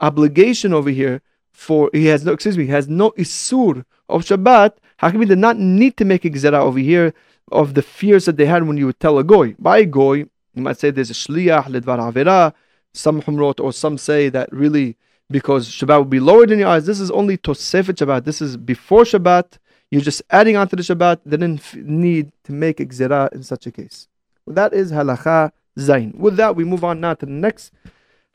[0.00, 1.20] obligation over here
[1.52, 5.58] for he has no excuse me, he has no isur of Shabbat, he did not
[5.58, 7.12] need to make a gezerah over here
[7.52, 9.54] of the fears that they had when you would tell a goy?
[9.58, 12.54] By a goy, you might say there's a shliach ledvar avera.
[12.94, 14.96] Some humrot or some say that really
[15.30, 16.86] because Shabbat will be lowered in your eyes.
[16.86, 18.24] This is only Tosefet Shabbat.
[18.24, 19.58] This is before Shabbat.
[19.90, 21.20] You're just adding on to the Shabbat.
[21.26, 24.08] They didn't need to make a gezerah in such a case.
[24.46, 26.14] That is halacha zain.
[26.16, 27.72] With that, we move on now to the next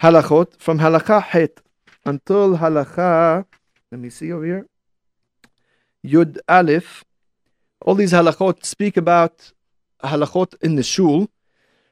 [0.02, 1.62] halachot from halacha het
[2.06, 3.45] until halacha.
[3.91, 4.71] Let me see over here.
[6.06, 7.04] Yud Aleph.
[7.82, 9.52] All these halachot speak about
[10.04, 11.30] halachot in the shul.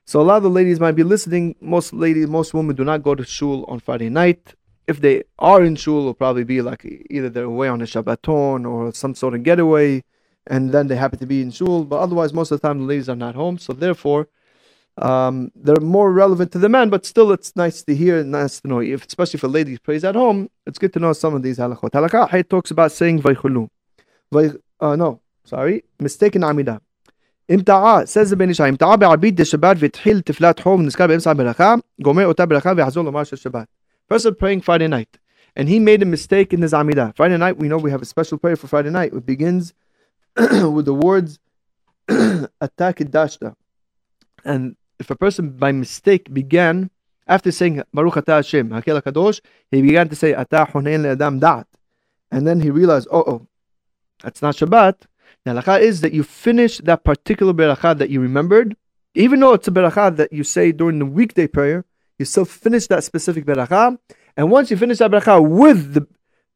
[0.06, 1.56] So a lot of the ladies might be listening.
[1.62, 4.56] Most ladies, most women do not go to shul on Friday night.
[4.88, 8.68] If they are in shul, it'll probably be like either they're away on a Shabbaton
[8.68, 10.04] or some sort of getaway
[10.48, 11.86] and then they happen to be in shul.
[11.86, 13.60] But otherwise, most of the time, the ladies are not home.
[13.60, 14.28] So therefore,
[14.98, 16.90] um, they're more relevant to the men.
[16.90, 18.80] But still, it's nice to hear and nice to know.
[18.80, 21.60] If, especially if a lady prays at home, it's good to know some of these
[21.60, 21.92] halachot.
[21.92, 23.70] Halakha talks about saying vaychulu.
[24.32, 26.82] Uh, no, sorry, mistaken Amida.
[27.50, 31.34] امتعاء says the Ben Ish Hai امتعاء بعبيد الشبات في تحيل تفلات حوم نسكار بإمسع
[31.34, 33.70] برخاء قومي أوتا برخاء ويحزون لمارش الشبات
[34.14, 35.18] person praying Friday night.
[35.56, 37.14] And he made a mistake in his Amida.
[37.16, 39.14] Friday night we know we have a special prayer for Friday night.
[39.14, 39.74] It begins
[40.38, 41.40] with the words
[42.08, 43.56] Atah Kidashta.
[44.46, 46.92] And if a person by mistake began
[47.28, 51.66] after saying Baruch Ata Hashem Hakel HaKadosh he began to say Ata Hunayn Adam Da'at.
[52.32, 53.48] And then he realized oh oh
[54.22, 55.02] that's not Shabbat.
[55.46, 58.76] The halakha is that you finish that particular beracha that you remembered,
[59.16, 61.86] even though it's a beracha that you say during the weekday prayer,
[62.18, 63.98] you still finish that specific beracha.
[64.36, 66.08] And once you finish that beracha with the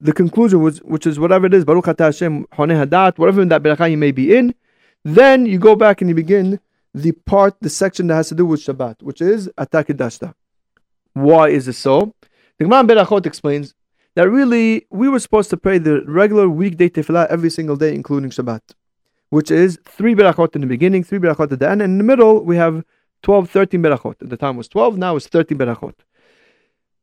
[0.02, 3.47] the conclusion was, which is whatever it is, Baruch Atah Hashem, Honeh Hadat, whatever in
[3.47, 4.54] that beracha you may be in,
[5.06, 6.60] then you go back and you begin
[6.93, 10.34] the part, the section that has to do with Shabbat, which is Atakidashta.
[11.13, 12.13] Why is it so?
[12.58, 13.73] The Gemara Berachot explains
[14.15, 18.30] that really we were supposed to pray the regular weekday tefillah every single day, including
[18.30, 18.62] Shabbat,
[19.30, 22.04] which is three berachot in the beginning, three berachot at the end, and in the
[22.04, 22.84] middle we have
[23.23, 24.15] 12, 13 berachot.
[24.19, 25.93] The time was 12, now it's 13 berachot.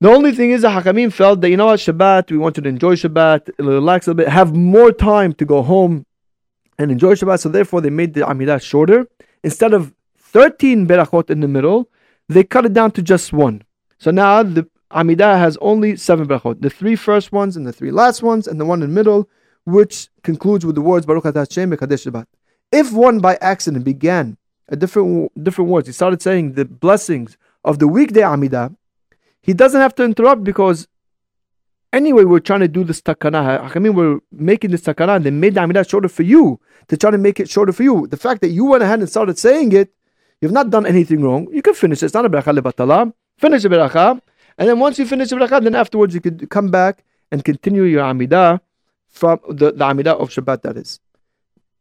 [0.03, 2.71] The only thing is, the Hakamim felt that, you know what, Shabbat, we wanted to
[2.71, 6.07] enjoy Shabbat, relax a little bit, have more time to go home
[6.79, 7.41] and enjoy Shabbat.
[7.41, 9.07] So therefore, they made the Amidah shorter.
[9.45, 11.91] Instead of 13 berachot in the middle,
[12.31, 13.63] they cut it down to just one.
[13.99, 16.61] So now the Amidah has only seven berachot.
[16.61, 19.29] The three first ones and the three last ones, and the one in the middle,
[19.65, 22.27] which concludes with the words Baruch Atah Hashem Shabbat.
[22.73, 24.37] If one by accident began
[24.69, 28.75] a different different words, he started saying the blessings of the weekday Amidah,
[29.43, 30.89] he doesn't have to interrupt because
[31.93, 33.75] anyway, we're trying to do this takana.
[33.75, 36.97] I mean, we're making this takana and they made the Amidah shorter for you to
[36.97, 38.07] try to make it shorter for you.
[38.07, 39.93] The fact that you went ahead and started saying it,
[40.41, 41.49] you've not done anything wrong.
[41.53, 42.07] You can finish it.
[42.07, 43.13] It's not a bracha lebatala.
[43.39, 44.21] Finish the bracha.
[44.61, 48.05] And then once you finish the then afterwards you could come back and continue your
[48.05, 48.61] Amidah
[49.09, 51.01] from the, the Amidah of Shabbat, that is.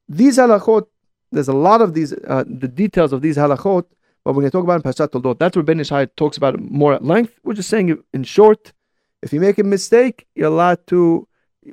[0.08, 0.88] These halachot,
[1.32, 3.86] there's a lot of these, uh, the details of these halachot
[4.24, 6.56] but when you talk about in Parashat Toldot, that's where Ben Ish Hai talks about
[6.56, 7.40] it more at length.
[7.44, 8.74] We're just saying in short,
[9.22, 11.28] if you make a mistake, you're allowed to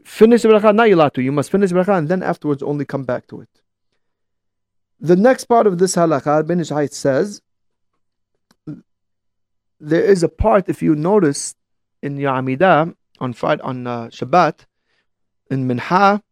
[0.04, 0.74] finish the bracha.
[0.74, 1.22] Not you're allowed to.
[1.22, 3.48] You must finish the bracha and then afterwards only come back to it.
[5.00, 7.42] The next part of this halakha, Ben Ish Hai says,
[9.80, 11.54] there is a part, if you notice,
[12.02, 14.66] in your on Friday on uh, Shabbat,
[15.50, 16.22] in Minha.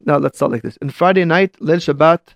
[0.00, 2.34] Now let's start like this: in Friday night, Leil Shabbat,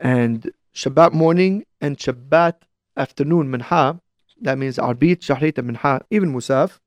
[0.00, 2.54] and Shabbat morning and Shabbat
[2.96, 4.00] afternoon, Minha,
[4.40, 6.78] that means Arbit, Shahrit, and Minha, even Musaf,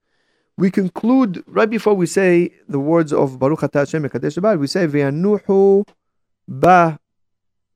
[0.58, 4.86] we conclude right before we say the words of Baruch Atah Hashem Shabbat, we say
[4.88, 5.86] V'yanuhu
[6.48, 7.00] ba,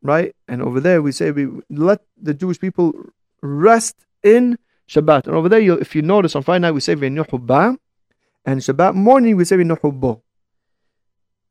[0.02, 0.36] right?
[0.48, 2.94] And over there we say we let the Jewish people
[3.42, 5.28] rest in Shabbat.
[5.28, 7.78] And over there, you, if you notice, on Friday night we say Ve'nuhu
[8.46, 10.22] and Shabbat morning we say Ve'nuhu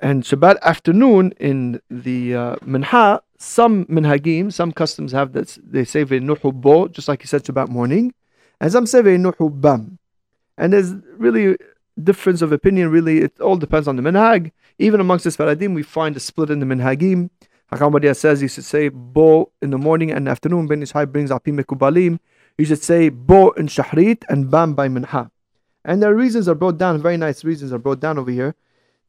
[0.01, 6.05] And Shabbat afternoon in the uh, Minha, some minhagim, some customs have that they say
[6.05, 8.15] Ve'nuhu just like he said Shabbat morning.
[8.61, 9.99] And some say bam.
[10.57, 11.57] And there's really
[12.03, 14.53] difference of opinion, really, it all depends on the minhag.
[14.79, 17.31] Even amongst the Sfaradim, we find a split in the minhagim.
[17.73, 20.67] Hakam says he should say bo in the morning and afternoon.
[20.67, 22.19] Ben Ish Hai brings Apim Mekubalim.
[22.59, 25.31] You should say bo in Shahrit and bam by minha.
[25.85, 28.55] And their reasons are brought down, very nice reasons are brought down over here.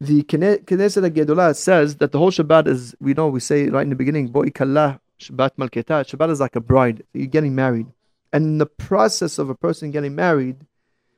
[0.01, 3.89] The Knesset Gedolah says that the whole Shabbat is, we know, we say right in
[3.89, 6.09] the beginning, bo ikallah Shabbat malketat.
[6.09, 7.03] Shabbat is like a bride.
[7.13, 7.87] You're getting married.
[8.33, 10.57] And in the process of a person getting married,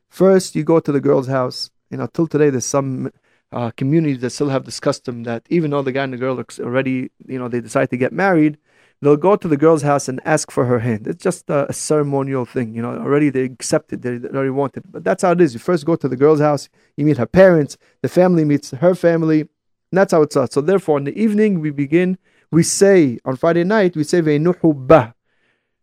[0.09, 1.69] First, you go to the girl's house.
[1.89, 3.11] You know, till today, there's some
[3.51, 6.39] uh, communities that still have this custom that even though the guy and the girl
[6.39, 8.57] are already, you know, they decide to get married,
[9.01, 11.07] they'll go to the girl's house and ask for her hand.
[11.07, 12.91] It's just a, ceremonial thing, you know.
[12.91, 14.91] Already they accept it, they, they already want it.
[14.91, 15.53] But that's how it is.
[15.53, 18.95] You first go to the girl's house, you meet her parents, the family meets her
[18.95, 19.49] family, and
[19.91, 20.53] that's how it's starts.
[20.53, 22.17] So therefore, in the evening, we begin.
[22.51, 25.11] We say on Friday night, we say Veinuhu Bah.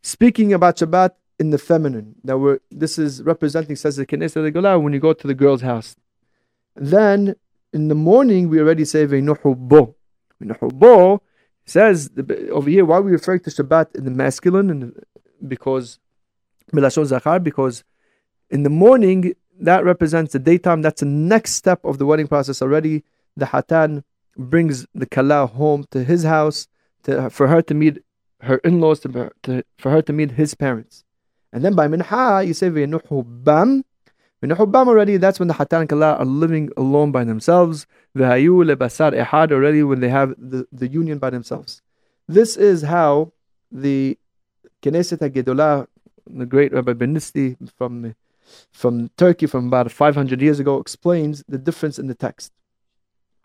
[0.02, 2.14] Speaking about Shabbat, in the feminine.
[2.24, 5.62] That we're this is representing says the Knesset Gedolah when you go to the girl's
[5.62, 5.96] house.
[6.76, 7.36] Then
[7.72, 9.96] in the morning we already say Veinuhu bo.
[10.40, 11.22] bo
[11.66, 12.10] says
[12.50, 15.04] over here why we refer to Shabbat in the masculine and
[15.46, 15.98] because
[16.72, 17.84] Milashon Zachar because
[18.50, 20.82] in the morning that represents the daytime.
[20.82, 23.04] That's the next step of the wedding process already.
[23.36, 24.04] The Hatan
[24.36, 26.66] brings the Kala home to his house
[27.04, 28.02] to, for her to meet
[28.40, 31.04] her in-laws to, to, for her to meet his parents.
[31.52, 33.84] And then by minha, you say bam.
[34.48, 37.86] Bam already, that's when the hatan kala are living alone by themselves.
[38.14, 41.82] The V'hayu lebasar ehad already when they have the, the union by themselves.
[42.28, 43.32] This is how
[43.70, 44.18] the
[44.82, 45.86] Knesset HaGedolah,
[46.26, 48.14] the great Rabbi Benisti from,
[48.72, 52.52] from Turkey from about 500 years ago, explains the difference in the text.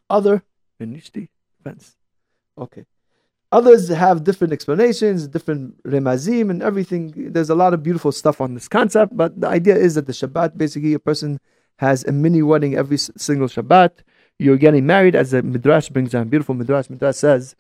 [0.10, 0.44] Other
[0.80, 1.96] Benisti events.
[2.58, 2.86] Okay.
[3.52, 7.32] Others have different explanations, different remazim and everything.
[7.34, 10.14] There's a lot of beautiful stuff on this concept, but the idea is that the
[10.14, 11.40] Shabbat, basically, a person
[11.78, 13.92] has a mini wedding every single Shabbat.
[14.38, 16.90] You're getting married, as the Midrash brings down, beautiful Midrash.
[16.90, 17.56] Midrash says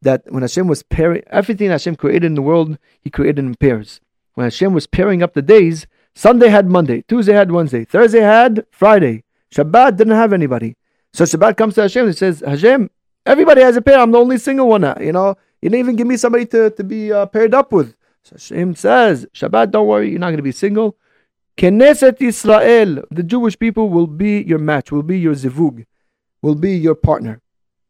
[0.00, 4.00] that when Hashem was pairing, everything Hashem created in the world, He created in pairs.
[4.34, 8.64] When Hashem was pairing up the days, Sunday had Monday, Tuesday had Wednesday, Thursday had
[8.70, 10.76] Friday, Shabbat didn't have anybody.
[11.12, 12.90] So Shabbat comes to Hashem and says, Hashem,
[13.26, 13.98] Everybody has a pair.
[13.98, 14.96] I'm the only single one now.
[15.00, 17.94] You know, you didn't even give me somebody to, to be uh, paired up with.
[18.22, 20.96] So Hashem says, Shabbat, don't worry, you're not going to be single.
[21.56, 25.86] Knesset Israel, the Jewish people will be your match, will be your zivug,
[26.42, 27.40] will be your partner.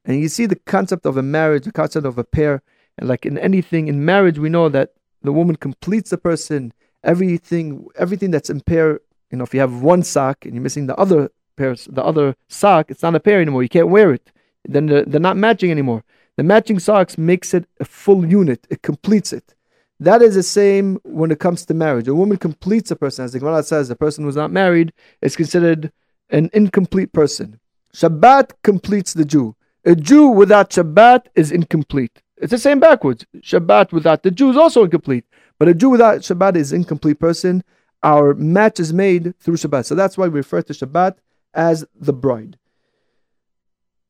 [0.04, 2.62] And you see the concept of a marriage, the concept of a pair.
[2.98, 4.92] And like in anything, in marriage, we know that
[5.22, 6.72] the woman completes the person.
[7.02, 9.00] Everything, everything that's in pair.
[9.30, 12.36] You know, if you have one sock and you're missing the other pair, the other
[12.48, 13.62] sock, it's not a pair anymore.
[13.62, 14.30] You can't wear it
[14.64, 16.04] then they're, they're not matching anymore.
[16.36, 19.54] The matching socks makes it a full unit, it completes it.
[20.00, 22.08] That is the same when it comes to marriage.
[22.08, 23.24] A woman completes a person.
[23.24, 25.92] As the Gemara says, a person who's not married is considered
[26.30, 27.60] an incomplete person.
[27.94, 29.54] Shabbat completes the Jew.
[29.84, 32.22] A Jew without Shabbat is incomplete.
[32.38, 33.24] It's the same backwards.
[33.36, 35.24] Shabbat without the Jew is also incomplete.
[35.58, 37.62] But a Jew without Shabbat is an incomplete person.
[38.02, 39.84] Our match is made through Shabbat.
[39.84, 41.18] So that's why we refer to Shabbat
[41.54, 42.58] as the bride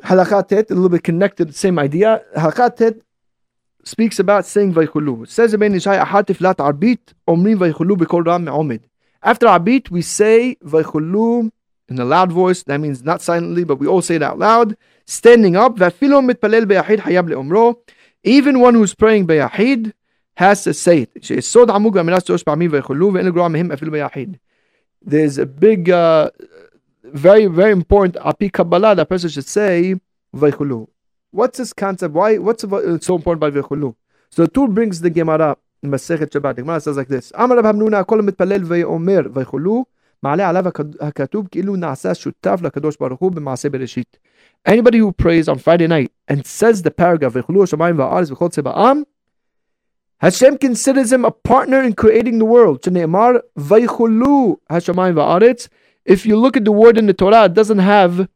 [0.03, 2.23] halakha tet a little bit connected, same idea.
[2.37, 2.95] halakha tet
[3.85, 5.29] speaks about saying Vaykhulu.
[5.29, 8.81] Says the Ben Ish Hai, Ahatif lat arbit, omrim Vaykhulu bikol ram omid.
[9.23, 11.51] After arbit, we say Vaykhulu
[11.89, 12.63] in a loud voice.
[12.65, 14.77] That means not silently, but we all say it out loud.
[15.07, 17.79] Standing up, Vafilom mitpalel beyahid hayab le'omro.
[18.23, 19.93] Even one who's praying beyahid
[20.37, 21.13] has to say it.
[25.07, 26.31] There's a big uh,
[27.14, 28.18] very, very important.
[28.26, 29.96] Api Kabbalah, that person should say
[30.36, 30.88] Vaychulu.
[31.32, 32.14] What's this concept?
[32.14, 32.38] Why?
[32.38, 32.64] What's
[33.06, 33.96] so important by Vaychulu?
[34.30, 36.56] So the two brings the Gemara in Masechet Shabbat.
[36.56, 39.86] The Gemara says like this: Amar Rab Hamnuna, כל המתפלל ויאמר ויכולו,
[40.24, 40.66] מעלה עליו
[41.02, 44.18] הכתוב כאילו נעשה שותף לקדוש ברוך הוא במעשה בראשית.
[44.68, 49.04] Anybody who prays on Friday night and says the paragraph ויכולו השמיים והארץ וכל צבעם,
[50.22, 52.84] Hashem considers him a partner in creating the world.
[52.86, 55.68] שנאמר ויכולו השמיים והארץ
[56.05, 58.29] if you look at the word in the Torah, it doesn't have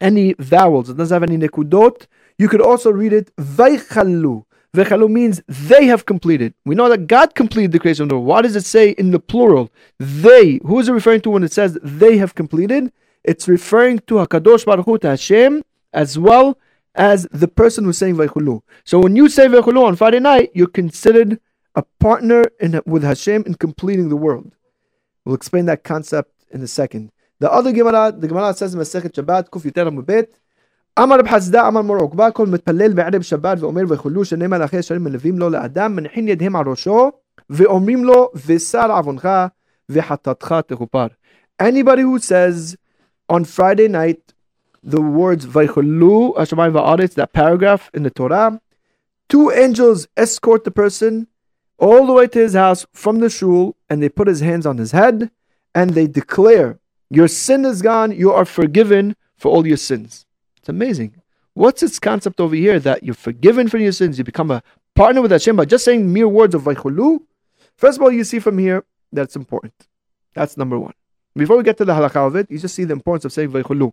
[0.00, 2.06] any vowels, it doesn't have any nekudot.
[2.38, 4.44] You could also read it vaychalu.
[4.74, 6.54] Vaychalu means they have completed.
[6.64, 8.26] We know that God completed the creation of the world.
[8.26, 9.70] Why does it say in the plural?
[9.98, 10.60] They.
[10.64, 12.90] Who is it referring to when it says they have completed?
[13.22, 15.62] It's referring to Hakadosh Baruch Hu, to Hashem,
[15.92, 16.58] as well
[16.94, 18.62] as the person who's saying Vaychulu.
[18.84, 21.38] So when you say Vaychulu on Friday night, you're considered
[21.74, 24.52] a partner in, with Hashem in completing the world.
[25.24, 27.11] We'll explain that concept in a second.
[27.39, 30.27] The other Gemara, the Gemara says in Masechet Shabbat, Kuf Yuter Mubet,
[30.99, 35.03] אמר רב חסדה אמר מור עוקבא כל מתפלל בערב שבת ואומר ויכולו שני מלאכי השרים
[35.03, 37.11] מלווים לו לאדם מניחים ידיהם על ראשו
[37.49, 39.29] ואומרים לו ושר עוונך
[39.89, 41.07] וחטאתך תכופר.
[41.61, 42.75] Anybody who says
[43.29, 44.33] on Friday night
[44.83, 48.59] the words ויכולו השמיים והארץ, that paragraph in the Torah,
[49.29, 51.27] two angels escort the person
[51.77, 54.77] all the way to his house from the shul and they put his hands on
[54.77, 55.29] his head
[55.74, 56.78] and they declare,
[57.10, 60.26] Your sin is gone, you are forgiven for all your sins.
[60.58, 61.14] It's amazing.
[61.54, 64.62] What's its concept over here that you're forgiven for your sins, you become a
[64.94, 67.20] partner with Hashem by just saying mere words of Vaychulu?
[67.76, 69.74] First of all, you see from here that it's important.
[70.34, 70.94] That's number one.
[71.34, 73.50] Before we get to the halakha of it, you just see the importance of saying
[73.50, 73.92] Vaychulu.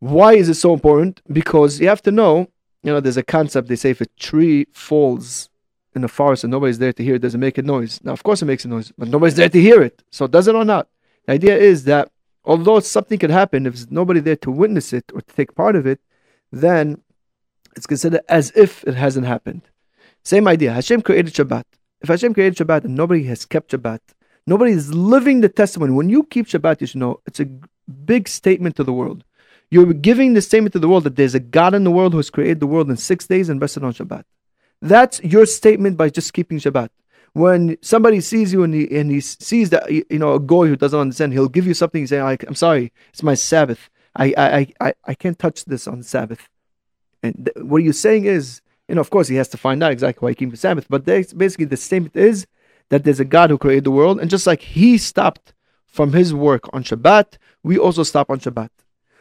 [0.00, 1.20] Why is it so important?
[1.32, 2.48] Because you have to know,
[2.82, 5.50] you know, there's a concept they say if a tree falls
[5.98, 8.00] in the forest and nobody's there to hear it, does it make a noise?
[8.02, 10.02] Now, of course, it makes a noise, but nobody's there to hear it.
[10.10, 10.88] So, does it or not?
[11.26, 12.10] The idea is that
[12.44, 15.76] although something could happen, if there's nobody there to witness it or to take part
[15.76, 16.00] of it,
[16.50, 17.02] then
[17.76, 19.62] it's considered as if it hasn't happened.
[20.24, 20.72] Same idea.
[20.72, 21.64] Hashem created Shabbat.
[22.00, 24.00] If Hashem created Shabbat and nobody has kept Shabbat,
[24.46, 25.92] nobody is living the testimony.
[25.92, 27.48] When you keep Shabbat, you should know it's a
[28.04, 29.24] big statement to the world.
[29.70, 32.18] You're giving the statement to the world that there's a God in the world who
[32.18, 34.24] has created the world in six days and rested on Shabbat.
[34.80, 36.90] That's your statement by just keeping Shabbat.
[37.32, 40.76] When somebody sees you and he, and he sees that, you know, a goy who
[40.76, 43.90] doesn't understand, he'll give you something, he's saying, I'm sorry, it's my Sabbath.
[44.16, 46.48] I, I, I, I can't touch this on Sabbath.
[47.22, 49.92] And th- what you're saying is, you know, of course, he has to find out
[49.92, 50.86] exactly why he keeps the Sabbath.
[50.88, 52.46] But basically, the statement is
[52.88, 55.52] that there's a God who created the world, and just like He stopped
[55.86, 58.70] from His work on Shabbat, we also stop on Shabbat.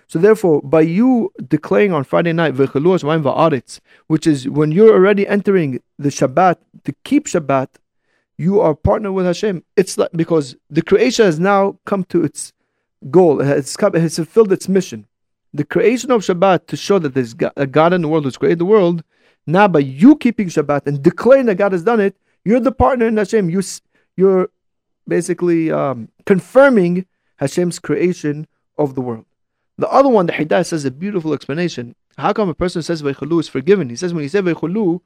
[0.08, 6.10] So therefore, by you declaring on Friday night, which is when you're already entering the
[6.10, 6.56] Shabbat
[6.86, 7.68] to keep Shabbat,
[8.38, 9.64] you are partner with Hashem.
[9.76, 12.54] It's like because the creation has now come to its
[13.12, 13.42] goal.
[13.42, 15.08] It has, come, it has fulfilled its mission.
[15.54, 18.60] The creation of Shabbat to show that there's a God in the world who's created
[18.60, 19.04] the world.
[19.46, 23.08] Now, by you keeping Shabbat and declaring that God has done it, you're the partner
[23.08, 23.50] in Hashem.
[23.50, 23.62] You,
[24.16, 24.50] you're
[25.08, 27.06] basically um, confirming
[27.38, 28.48] Hashem's creation
[28.78, 29.26] of the world.
[29.78, 31.96] The other one, the Hidayah says a beautiful explanation.
[32.18, 33.90] How come a person says Vaychulu is forgiven?
[33.90, 35.02] He says when you say Vaychulu,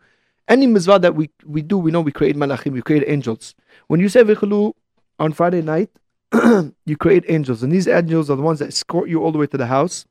[0.48, 3.54] any mitzvah that we, we do, we know we create malachim, we create angels.
[3.88, 4.74] When you say Vaychulu
[5.20, 5.90] on Friday night,
[6.86, 9.48] you create angels, and these angels are the ones that escort you all the way
[9.48, 10.06] to the house.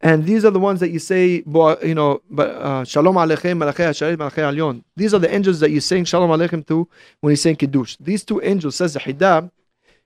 [0.00, 4.16] And these are the ones that you say, you know, uh, Shalom Aleichem, Malachei Hasharet,
[4.16, 4.82] Malachei Alyon.
[4.96, 6.88] These are the angels that you're saying Shalom Aleichem to
[7.20, 7.96] when you're saying Kiddush.
[8.00, 9.52] These two angels, says the Hidab,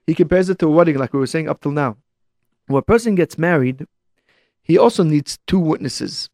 [0.05, 1.97] he compares it to a wedding, like we were saying up till now
[2.67, 3.85] when a person gets married,
[4.61, 6.29] he also needs two witnesses.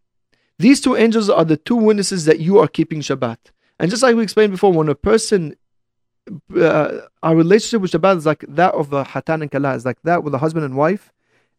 [0.60, 3.38] These two angels are the two witnesses that you are keeping Shabbat.
[3.80, 5.56] And just like we explained before, when a person,
[6.56, 10.02] uh, our relationship with Shabbat is like that of a Hatan and Kala, is like
[10.04, 11.12] that with a husband and wife,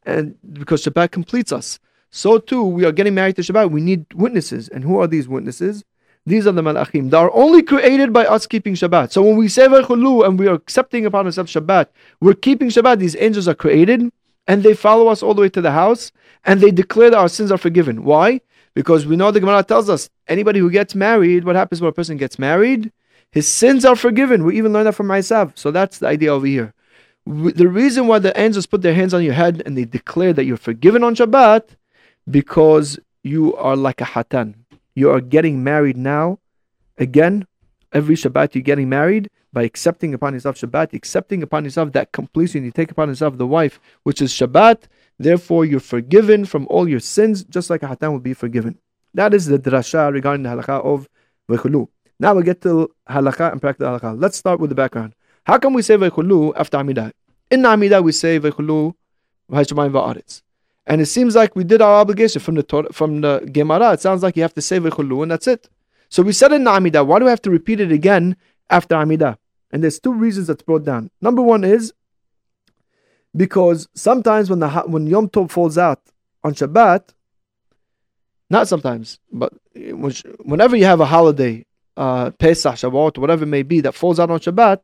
[0.04, 1.78] and because Shabbat completes us.
[2.10, 3.70] So too, we are getting married to Shabbat.
[3.70, 4.68] We need witnesses.
[4.68, 5.84] And who are these witnesses?
[6.26, 7.10] These are the malachim.
[7.10, 9.10] They are only created by us keeping Shabbat.
[9.10, 11.88] So when we say Vaychulu and we are accepting upon ourselves Shabbat,
[12.20, 13.00] we're keeping Shabbat.
[13.00, 14.10] These angels are created
[14.46, 16.12] and they follow us all the way to the house
[16.44, 18.04] and they declare that our sins are forgiven.
[18.04, 18.40] Why?
[18.74, 21.92] Because we know the Gemara tells us anybody who gets married, what happens when a
[21.92, 22.92] person gets married?
[23.30, 24.44] His sins are forgiven.
[24.44, 25.52] We even learned that from myself.
[25.56, 26.74] So that's the idea over here.
[27.26, 30.44] The reason why the angels put their hands on your head and they declare that
[30.44, 31.76] you're forgiven on Shabbat,
[32.30, 34.54] because you are like a hatan.
[34.94, 36.38] You are getting married now.
[36.98, 37.46] Again,
[37.94, 42.64] every Shabbat you're getting married by accepting upon yourself Shabbat, accepting upon yourself that completion.
[42.64, 44.82] You take upon yourself the wife, which is Shabbat.
[45.18, 48.78] Therefore, you're forgiven from all your sins, just like a hatan will be forgiven.
[49.14, 51.08] That is the drasha regarding the halakha of
[51.48, 51.88] vechulu.
[52.18, 54.20] Now we get to halakha and practical halakha.
[54.20, 55.14] Let's start with the background.
[55.46, 57.12] How come we say vechulu after Amidah?
[57.50, 58.94] In Amidah we say vechulu
[59.50, 60.42] v'hashamayim va'aretz.
[60.86, 63.92] And it seems like we did our obligation from the Torah, from the Gemara.
[63.92, 65.68] It sounds like you have to say vechulu and that's it.
[66.14, 67.04] So we said in Amidah.
[67.04, 68.36] Why do we have to repeat it again
[68.70, 69.36] after Amidah?
[69.72, 71.10] And there's two reasons that's brought down.
[71.20, 71.92] Number one is
[73.34, 76.00] because sometimes when the when Yom Tov falls out
[76.44, 77.08] on Shabbat,
[78.48, 83.80] not sometimes, but whenever you have a holiday, uh, Pesach, Shavuot, whatever it may be,
[83.80, 84.82] that falls out on Shabbat,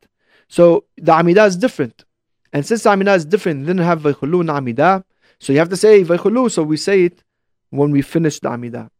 [0.49, 2.05] so the Amidah is different.
[2.53, 5.05] And since the Amidah is different, then have Vaychulu and Amidah,
[5.39, 7.23] so you have to say Vaychulu, so we say it
[7.69, 8.91] when we finish the Amidah.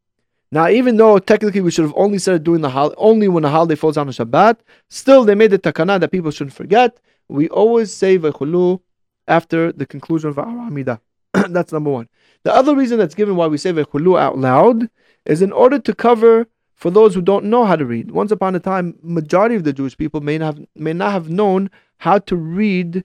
[0.53, 3.51] Now, even though technically we should have only started doing the hol- only when the
[3.51, 6.99] holiday falls on a Shabbat, still they made the takana that people shouldn't forget.
[7.29, 8.81] We always say vechulu
[9.29, 11.01] after the conclusion of our Amidah.
[11.51, 12.09] that's number one.
[12.43, 14.91] The other reason that's given why we say vechulu out loud
[15.25, 18.11] is in order to cover for those who don't know how to read.
[18.11, 21.29] Once upon a time, majority of the Jewish people may not have, may not have
[21.29, 23.05] known how to read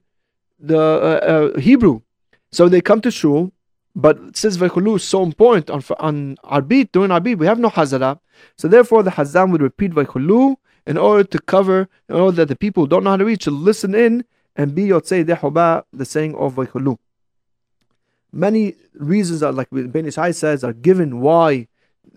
[0.58, 2.02] the uh, uh, Hebrew.
[2.52, 3.52] So they come to shul,
[3.96, 8.20] but since Vaychulu is so important on on Arbit, during Arbit, we have no Hazara.
[8.58, 12.56] So therefore, the Hazan would repeat Vaychulu in order to cover, in order that the
[12.56, 14.26] people who don't know how to read should listen in
[14.56, 16.98] and be Yotzei Dehoba, the saying of Vaychulu.
[18.34, 21.68] Many reasons are, like Ben Ish Hai says, are given why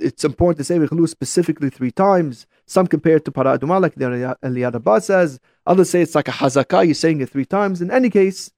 [0.00, 2.46] it's important to say Vaychulu specifically three times.
[2.66, 5.38] Some compare it to Paraduma, like the Eliyah Rabbah says.
[5.64, 7.80] Others say it's like a Hazakah, you're saying it three times.
[7.80, 8.50] In any case,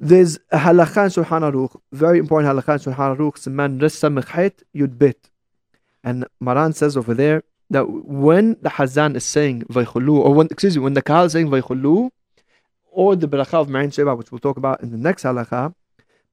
[0.00, 4.62] there's a halakha in Shulchan Aruch, very important halakha in Shulchan Aruch, Siman Rissa Mechait
[4.74, 5.30] Yud Bet.
[6.04, 10.76] And Maran says over there that when the Hazan is saying Vaychulu, or when, excuse
[10.76, 12.10] me, when the Kahal is saying Vaychulu,
[12.90, 15.74] or the Beracha of Ma'in Sheba, which we'll talk about in the next halakha,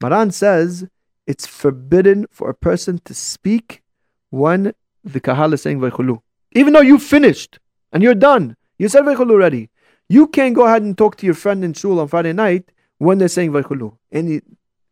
[0.01, 0.87] Maran says
[1.25, 3.81] it's forbidden for a person to speak
[4.29, 6.19] when the Kahal is saying Vaychulu.
[6.51, 7.59] Even though you finished
[7.91, 9.69] and you're done, you said Vaychulu already.
[10.07, 13.17] You can't go ahead and talk to your friend in shul on Friday night when
[13.17, 13.97] they're saying Vaychulu.
[14.11, 14.43] And it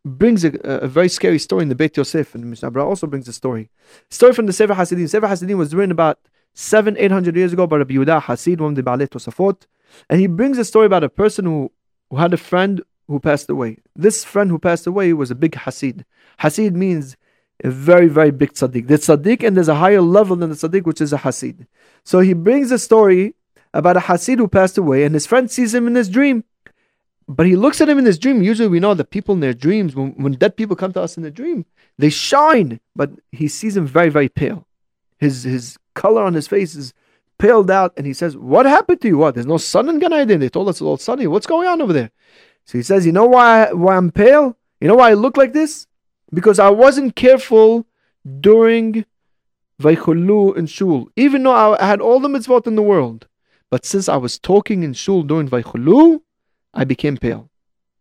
[0.06, 3.34] brings a, a, very scary story in the Beit Yosef, and Mishnah also brings a
[3.34, 3.70] story.
[4.10, 5.08] Story from the Sefer Hasidim.
[5.08, 6.20] Sefer Hasidim was written about
[6.54, 9.66] seven, eight hundred years ago by Rabbi Yehuda Hasid, one of the Baalei Tosafot.
[10.10, 11.72] And he brings a story about a person who,
[12.10, 13.78] who had a friend who passed away.
[13.96, 16.04] This friend who passed away was a big Hasid.
[16.40, 17.16] Hasid means
[17.64, 18.88] a very, very big tzaddik.
[18.88, 21.68] There's tzaddik and there's a higher level than the tzaddik, which is a Hasid.
[22.04, 23.36] So he brings a story
[23.74, 26.44] about a Hasid who passed away, and his friend sees him in his dream.
[27.28, 28.42] But he looks at him in his dream.
[28.42, 31.18] Usually, we know that people in their dreams, when, when dead people come to us
[31.18, 31.66] in a dream,
[31.98, 32.80] they shine.
[32.96, 34.68] But he sees him very, very pale.
[35.20, 36.94] His his color on his face is
[37.38, 39.18] paled out, and he says, "What happened to you?
[39.18, 39.36] What?
[39.36, 40.40] There's no sun in Gan Eden.
[40.40, 41.28] They told us it's all sunny.
[41.28, 42.12] What's going on over there?"
[42.66, 44.58] So he says, "You know why why I'm pale?
[44.82, 45.88] You know why I look like this?
[46.34, 47.86] Because I wasn't careful
[48.42, 49.06] during
[49.82, 51.10] Vaychulu and Shul.
[51.16, 53.28] Even though I had all the mitzvot in the world,
[53.70, 56.22] but since I was talking in Shul during Vaychulu,
[56.74, 57.50] I became pale.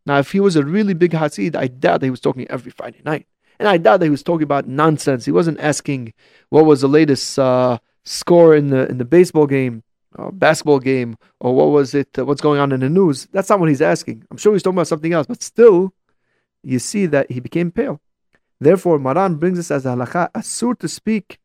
[0.07, 2.73] Now, if he was a really big Hasid, I doubt that he was talking every
[2.73, 3.27] Friday night.
[3.59, 5.25] And I doubt that he was talking about nonsense.
[5.25, 6.15] He wasn't asking
[6.49, 9.85] what was the latest uh, score in the in the baseball game,
[10.17, 13.29] or basketball game, or what was it, uh, what's going on in the news.
[13.33, 14.25] That's not what he's asking.
[14.31, 15.95] I'm sure he's talking about something else, but still,
[16.63, 18.01] you see that he became pale.
[18.61, 21.39] Therefore, Maran brings us as a halakha, asur to speak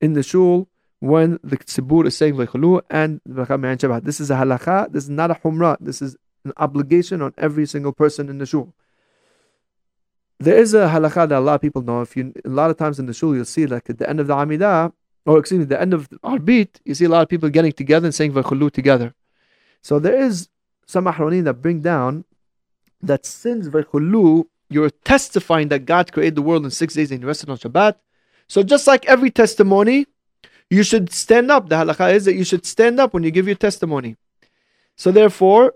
[0.00, 0.68] in the shul
[1.00, 5.34] when the tzibur is saying v'chulu and This is a halakha, this is not a
[5.34, 8.74] humrah, this is an obligation on every single person in the shul.
[10.40, 12.02] There is a halakha that a lot of people know.
[12.02, 14.20] If you, a lot of times in the shul, you'll see like at the end
[14.20, 14.92] of the Amidah,
[15.26, 18.06] or excuse me, the end of Arbit, you see a lot of people getting together
[18.06, 19.14] and saying Vaychulu together.
[19.80, 20.48] So there is
[20.86, 22.24] some ahronim that bring down
[23.00, 27.48] that since Vaychulu, you're testifying that God created the world in six days and rested
[27.48, 27.96] on Shabbat.
[28.48, 30.06] So just like every testimony,
[30.68, 31.68] you should stand up.
[31.68, 34.16] The halakha is that you should stand up when you give your testimony.
[34.96, 35.74] So therefore,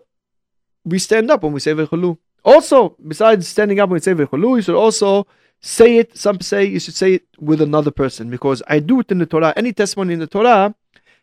[0.89, 2.19] we stand up when we say Vechulu.
[2.45, 5.27] Also, besides standing up when we say Vechulu, you should also
[5.61, 6.17] say it.
[6.17, 9.27] Some say you should say it with another person because I do it in the
[9.27, 9.53] Torah.
[9.57, 10.75] Any testimony in the Torah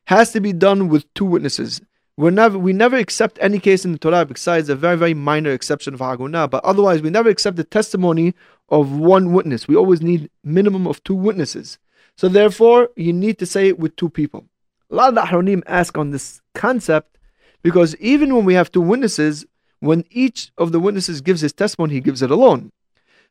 [0.05, 1.81] has to be done with two witnesses.
[2.17, 5.51] we never we never accept any case in the Torah besides a very very minor
[5.51, 8.33] exception of Haguna, but otherwise we never accept the testimony
[8.69, 9.67] of one witness.
[9.67, 11.77] We always need minimum of two witnesses.
[12.17, 14.45] So therefore, you need to say it with two people.
[14.89, 17.17] A lot of the Ahronim ask on this concept
[17.61, 19.45] because even when we have two witnesses,
[19.79, 22.71] when each of the witnesses gives his testimony, he gives it alone.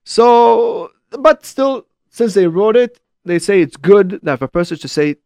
[0.05, 4.91] So, but still, since they wrote it, they say it's good that a person should
[4.91, 5.17] say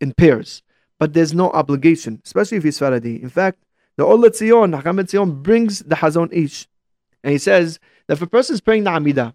[0.00, 0.62] in pairs.
[0.98, 3.22] But there's no obligation, especially if he's Sfaradi.
[3.22, 3.62] In fact,
[3.96, 6.68] the Or LeTzion, Hakam Tzion brings the Hazon Ish.
[7.22, 9.34] And he says that if a person is praying the Amidah,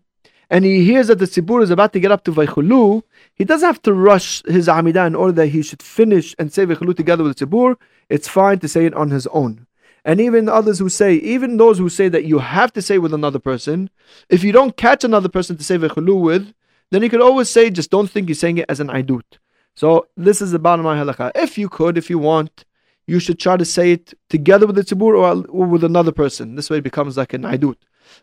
[0.50, 3.02] and he hears that the Tzibur is about to get up to Vaychulu,
[3.34, 6.66] he doesn't have to rush his Amidah in order that he should finish and say
[6.66, 7.76] Vaychulu together with the Tzibur.
[8.10, 9.68] It's fine to say it on his own.
[10.06, 13.14] And even others who say, even those who say that you have to say with
[13.14, 13.90] another person,
[14.30, 16.54] if you don't catch another person to say Vechulu with,
[16.92, 19.40] then you could always say, just don't think you're saying it as an Aidut.
[19.76, 21.32] So this is the bottom line halakha.
[21.36, 22.66] If you could, if you want,
[23.08, 26.56] you should try to say it together with the tzibur or, or with another person.
[26.56, 27.76] This way it becomes like an aidut.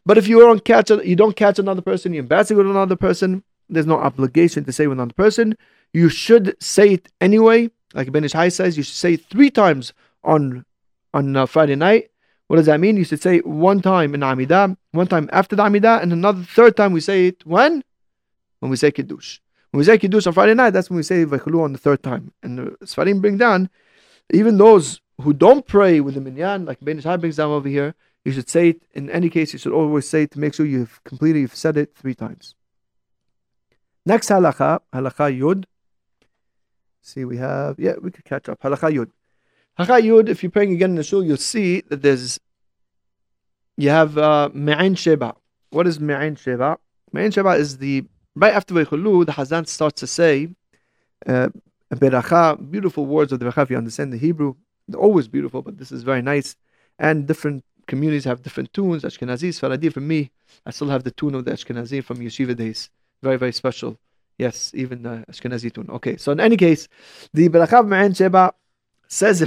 [0.07, 3.43] But if you don't catch you don't catch another person, you're embarrassing with another person,
[3.69, 5.57] there's no obligation to say with another person.
[5.93, 7.71] You should say it anyway.
[7.95, 10.65] Like Ben Ish Hai says, you should say it three times on
[11.15, 12.11] on uh, Friday night.
[12.49, 12.97] What does that mean?
[12.97, 16.77] You should say one time in Amidah, one time after the Amidah, and another third
[16.77, 17.85] time we say it when?
[18.59, 19.39] When we say Kiddush.
[19.71, 22.03] When we say Kiddush on Friday night, that's when we say Vechulu on the third
[22.03, 22.33] time.
[22.43, 23.71] And the Sfarim bring down,
[24.33, 27.69] even those who don't pray with the Minyan, like Ben Ish Hai brings down over
[27.69, 27.95] here,
[28.25, 30.67] you should say it, in any case, you should always say it to make sure
[30.67, 32.55] you've completed, you've said it three times.
[34.05, 35.65] Next halacha, halacha yud.
[37.01, 38.61] see, we have, yeah, we could catch up.
[38.61, 39.11] Halakha Yud.
[39.79, 42.39] Halakha Yud, if you're praying again in the shul, you'll see that there's,
[43.77, 45.35] you have uh, Me'ain Sheba.
[45.71, 46.79] What is Me'ain Sheba?
[47.13, 48.05] Me'ain Sheba is the,
[48.35, 50.49] right after Veichulu, the Hazan starts to say,
[51.27, 51.49] uh,
[51.93, 54.55] Beracha, beautiful words of the Beracha, you understand the Hebrew.
[54.87, 56.57] They're always beautiful, but this is very nice.
[56.99, 59.03] And different communities have different tunes.
[59.03, 60.31] Ashkenazi, Sfaradi, for me,
[60.67, 62.91] I still have the tune of the Ashkenazi from yeshiva days.
[63.23, 63.99] Very, very special.
[64.39, 65.89] Yes, even the Ashkenazi tune.
[65.91, 66.89] Okay, so in any case,
[67.35, 68.53] the Berachav Ma'an Sheba
[69.11, 69.41] says.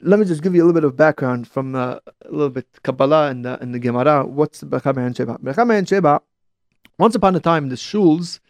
[0.00, 2.66] Let me just give you a little bit of background from uh, a little bit
[2.82, 4.26] Kabbalah and the, and the Gemara.
[4.26, 5.38] What's Berachav Ma'an Sheba?
[5.38, 6.20] Berachav Ma'an Sheba,
[6.98, 8.40] once upon a time, the shuls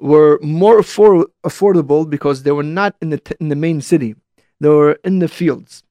[0.00, 4.14] were more affor- affordable because they were not in the, t- in the main city.
[4.60, 5.82] They were in the fields.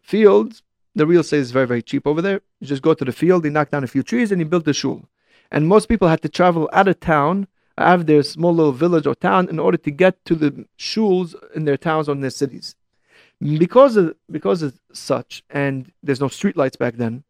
[0.00, 0.62] Fields,
[0.94, 2.40] the real estate is very, very cheap over there.
[2.60, 4.64] You just go to the field, you knock down a few trees, and you build
[4.64, 5.08] the shul.
[5.50, 9.14] And most people had to travel out of town, of their small little village or
[9.14, 12.76] town, in order to get to the shuls in their towns or in their cities.
[13.40, 17.24] Because of because of such, and there's no streetlights back then,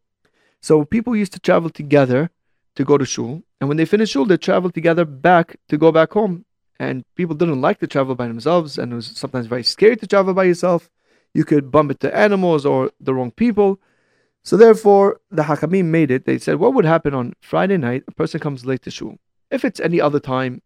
[0.61, 2.29] so people used to travel together
[2.75, 5.91] to go to shul, and when they finished shul, they traveled together back to go
[5.91, 6.45] back home.
[6.77, 10.05] And people didn't like to travel by themselves, and it was sometimes very scary to
[10.05, 10.89] travel by yourself.
[11.33, 13.79] You could bump into animals or the wrong people.
[14.43, 16.25] So therefore, the Hakamim made it.
[16.25, 18.03] They said, what would happen on Friday night?
[18.09, 19.17] A person comes late to shul.
[19.55, 20.61] If it's any other time,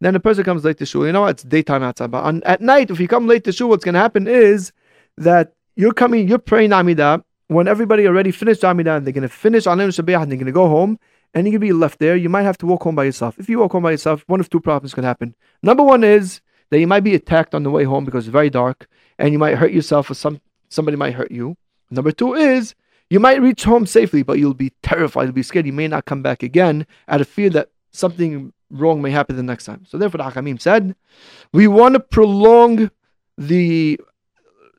[0.00, 1.06] then a person comes late to shul.
[1.06, 1.26] You know?
[1.26, 2.10] It's daytime outside.
[2.10, 4.72] But on, at night, if you come late to shul, what's going to happen is
[5.16, 7.22] that you're coming, you're praying Amidah.
[7.48, 10.46] When everybody already finished Amidah, and they're going to finish Alim Shabbat and they're going
[10.46, 10.98] to go home,
[11.32, 13.38] and you're going to be left there, you might have to walk home by yourself.
[13.38, 15.34] If you walk home by yourself, one of two problems can happen.
[15.62, 18.50] Number one is that you might be attacked on the way home because it's very
[18.50, 21.56] dark, and you might hurt yourself or some somebody might hurt you.
[21.90, 22.74] Number two is
[23.10, 26.06] you might reach home safely, but you'll be terrified, you'll be scared, you may not
[26.06, 29.84] come back again out of fear that something wrong may happen the next time.
[29.86, 30.94] So therefore the Hakamim said,
[31.52, 32.90] we want to prolong
[33.38, 34.00] the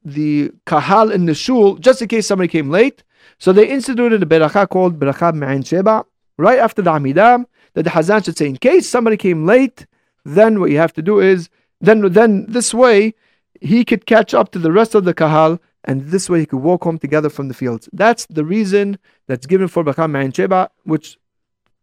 [0.04, 3.04] the kahal in the shul just in case somebody came late.
[3.40, 6.06] So they instituted a beracha called beracha ma'in sheba
[6.38, 9.86] right after the amidah that the hazan should say in case somebody came late,
[10.24, 11.50] then what you have to do is
[11.82, 13.14] then then this way
[13.60, 16.60] he could catch up to the rest of the kahal and this way he could
[16.60, 17.90] walk home together from the fields.
[17.94, 21.18] That's the reason that's given for Bacham and Sheba, which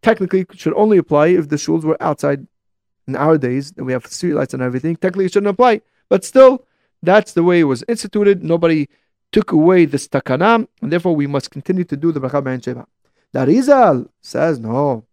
[0.05, 2.47] technically should only apply if the shuls were outside
[3.09, 4.95] in our days, and we have streetlights and everything.
[4.97, 6.67] Technically, it shouldn't apply, but still,
[7.03, 8.45] that's the way it was instituted.
[8.45, 8.89] Nobody
[9.33, 12.87] took away this takanam, and therefore we must continue to do the Bacham and Sheba.
[13.33, 15.05] The Rizal says no.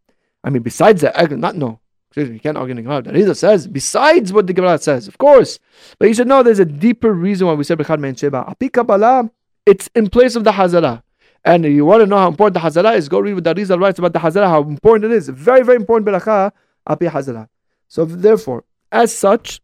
[0.43, 1.79] I mean, besides that, not no.
[2.09, 5.07] Excuse me, you can't argue in the The Rizal says, besides what the Gemara says,
[5.07, 5.59] of course.
[5.97, 8.45] But you should know there's a deeper reason why we say Sheba.
[8.49, 9.31] Api Kabbalah,
[9.65, 11.01] it's in place of the Hazara.
[11.43, 13.79] And you want to know how important the Hazara is, go read what the Rizal
[13.79, 15.27] writes about the Hazara, how important it is.
[15.29, 16.51] Very, very important Beracha,
[16.87, 17.47] Api Hazara.
[17.87, 19.59] So therefore, as such,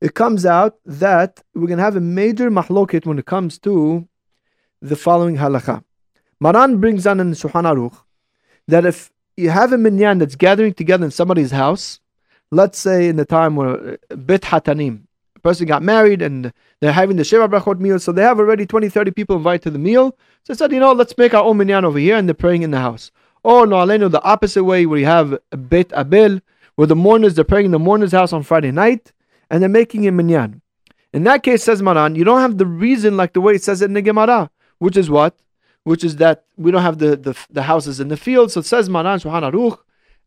[0.00, 4.08] it comes out that we're going to have a major mahloket when it comes to
[4.80, 5.82] the following halakha.
[6.40, 7.98] Maran brings down in Shulchan Aruch
[8.66, 12.00] that if you have a minyan that's gathering together in somebody's house,
[12.50, 15.02] let's say in the time where uh, bit hatanim,
[15.42, 18.88] person got married and they're having the Sheva Brachot meal, so they have already 20,
[18.88, 20.16] 30 people invited to the meal.
[20.44, 22.62] So I said, you know, let's make our own minyan over here and they're praying
[22.62, 23.10] in the house.
[23.42, 26.40] Or no, alenu, the opposite way where you have a bit abel,
[26.76, 29.12] where the mourners, they're praying in the mourner's house on Friday night
[29.50, 30.62] and they're making a minyan.
[31.12, 33.82] In that case, says Maran, you don't have the reason like the way it says
[33.82, 35.34] it in the Gemara, which is what?
[35.84, 38.52] which is that we don't have the, the, the houses in the field.
[38.52, 39.78] So it says Maran Shulchan Aruch,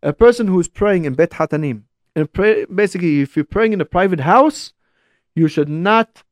[0.01, 1.83] a person who is praying in Bet Hatanim.
[2.15, 4.72] And pray, basically, if you're praying in a private house,
[5.35, 6.23] you should not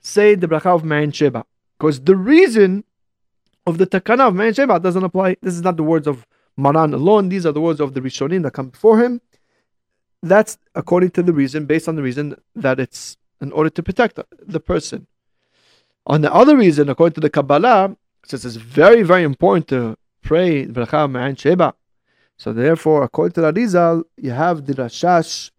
[0.00, 1.44] say the bracha of Ma'in Sheba.
[1.78, 2.84] Because the reason
[3.66, 5.36] of the takana of Ma'in Sheba doesn't apply.
[5.42, 6.26] This is not the words of
[6.56, 7.28] Maran alone.
[7.28, 9.20] These are the words of the Rishonim that come before him.
[10.22, 14.18] That's according to the reason, based on the reason that it's in order to protect
[14.40, 15.06] the person.
[16.06, 20.66] On the other reason, according to the Kabbalah, since it's very, very important to pray
[20.66, 21.74] Bracha Ma'an Sheba.
[22.36, 25.50] So therefore, according to the Rizal, you have the Rashash,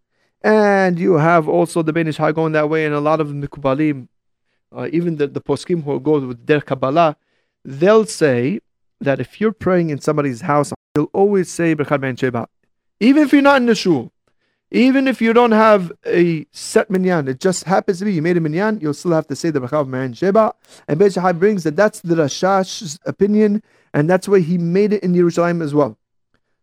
[0.45, 4.07] and you have also the Ben Ish going that way, and a lot of Mikubalim,
[4.71, 7.17] uh, even the, the poskim who go with their Kabbalah,
[7.63, 8.59] they'll say
[9.01, 12.47] that if you're praying in somebody's house, you'll always say Bracha Ma'an Sheba.
[12.99, 14.11] Even if you're not in the shul,
[14.69, 18.37] even if you don't have a set minyan, it just happens to be you made
[18.37, 20.53] a minyan, you'll still have to say the bracha of Sheba.
[20.87, 23.63] And Ben Ish Hai brings that that's the Rashash's opinion,
[23.95, 25.97] and that's why he made it in Yerushalayim as well.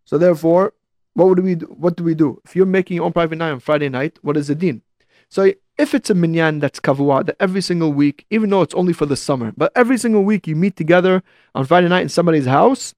[0.05, 0.73] So therefore,
[1.15, 1.67] what would we do?
[1.67, 2.41] What do we do?
[2.45, 4.83] If you're making your own private night on Friday night, what is the din?
[5.29, 8.93] So if it's a minyan that's kavua, that every single week, even though it's only
[8.93, 11.23] for the summer, but every single week you meet together
[11.55, 12.95] on Friday night in somebody's house,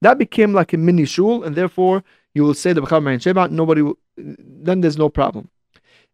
[0.00, 2.04] that became like a mini shul, and therefore
[2.34, 5.48] you will say the Bechal Mayan Sheba, nobody will, then there's no problem.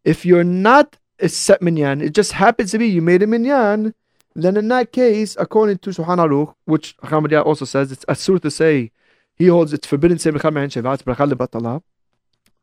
[0.03, 3.93] If you're not a set minyan, it just happens to be you made a minyan,
[4.35, 8.51] then in that case, according to Shulchan Aruch, which Ahmadiyya also says, it's asur to
[8.51, 8.91] say,
[9.35, 11.81] he holds it's forbidden to say Sheba, it's Bechal Batala.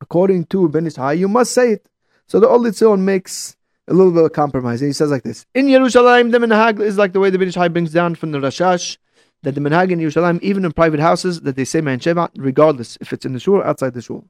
[0.00, 1.86] According to Ben Ish Hai, you must say it.
[2.26, 3.56] So the Old Tzion makes
[3.88, 4.80] a little bit of compromise.
[4.80, 7.48] And he says like this In Yerushalayim, the minhag is like the way the Ben
[7.48, 8.96] Ish Hai brings down from the Rashash
[9.42, 13.12] that the minhag in Yerushalayim, even in private houses, that they say sheva, regardless if
[13.12, 14.24] it's in the shul or outside the shul.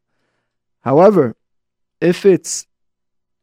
[0.80, 1.36] However,
[2.00, 2.66] if it's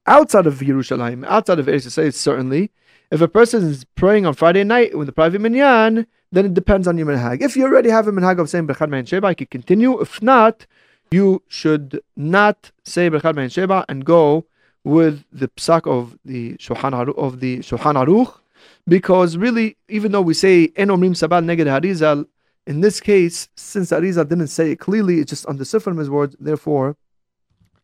[0.05, 2.71] outside of Yerushalayim, outside of Eretz Yisrael, certainly,
[3.11, 6.87] if a person is praying on Friday night with the private minyan, then it depends
[6.87, 7.41] on your minhag.
[7.41, 9.99] If you already have a minhag of saying Bechad Man Sheba, you can continue.
[9.99, 10.65] If not,
[11.11, 14.45] you should not say Bechad Man Sheba and go
[14.83, 18.39] with the psak of the Shulchan Aruch, of the Shulchan Aruch,
[18.87, 22.25] because really, even though we say En Omrim Sabal Neged Harizal,
[22.67, 26.35] in this case, since Arizal didn't say it clearly, it's just understood from his words.
[26.39, 26.95] Therefore,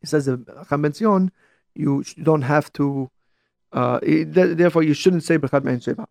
[0.02, 0.38] he says the
[0.70, 1.32] Chametzion,
[1.74, 3.10] you don't have to.
[3.74, 6.08] Uh, therefore, you shouldn't say Berkat Me'en Sheba.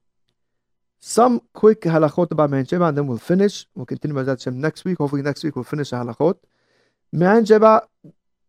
[1.07, 3.67] Some quick halachot about Me'en Sheba, and then we'll finish.
[3.75, 4.97] We'll continue with that next week.
[4.97, 6.37] Hopefully, next week we'll finish the halachot.
[7.13, 7.83] Me'en Sheba,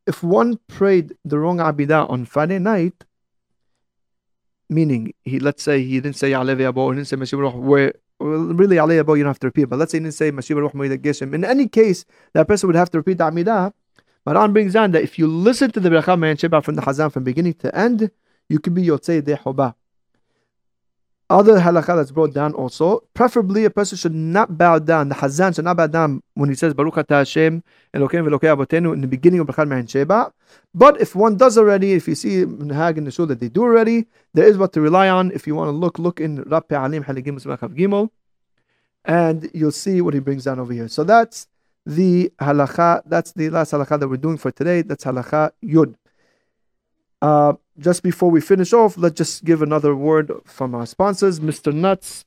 [0.07, 3.03] if one prayed the wrong Abidah on Friday night,
[4.69, 7.93] meaning he let's say he didn't say Alev Yabo, he didn't say Mashiach Ruach, where
[8.21, 10.31] well, really Alev Yabo you don't have to repeat, but let's say he didn't say
[10.31, 11.35] Mashiach Ruach Moed Geshem.
[11.35, 13.73] In any case, that person would have to repeat the Amidah.
[14.25, 17.11] Maran brings down that if you listen to the Berachah Man Sheba from the Hazan
[17.11, 18.11] from beginning to end,
[18.47, 19.75] you could be Yotzei Dehobah
[21.29, 23.03] other halakha that's brought down also.
[23.13, 25.09] Preferably, a person should not bow down.
[25.09, 27.63] The Hazan should not bow down when he says Baruch Ata Hashem
[27.93, 30.31] Elokeinu v'Elokei Abotenu in the beginning of Bechad Me'en Sheba.
[30.73, 33.49] But if one does already, if you see in Hag in the shul that they
[33.49, 35.31] do already, there is what to rely on.
[35.31, 37.39] If you want to look, look in Rappe Alim Haligim
[37.75, 38.09] Gimel,
[39.03, 40.87] and you'll see what he brings down over here.
[40.87, 41.47] So that's
[41.85, 43.01] the halakha.
[43.05, 44.83] That's the last halakha that we're doing for today.
[44.83, 45.95] That's halakha Yud.
[47.25, 51.73] Uh, just before we finish off, let's just give another word from our sponsors, Mr.
[51.73, 52.23] Nuts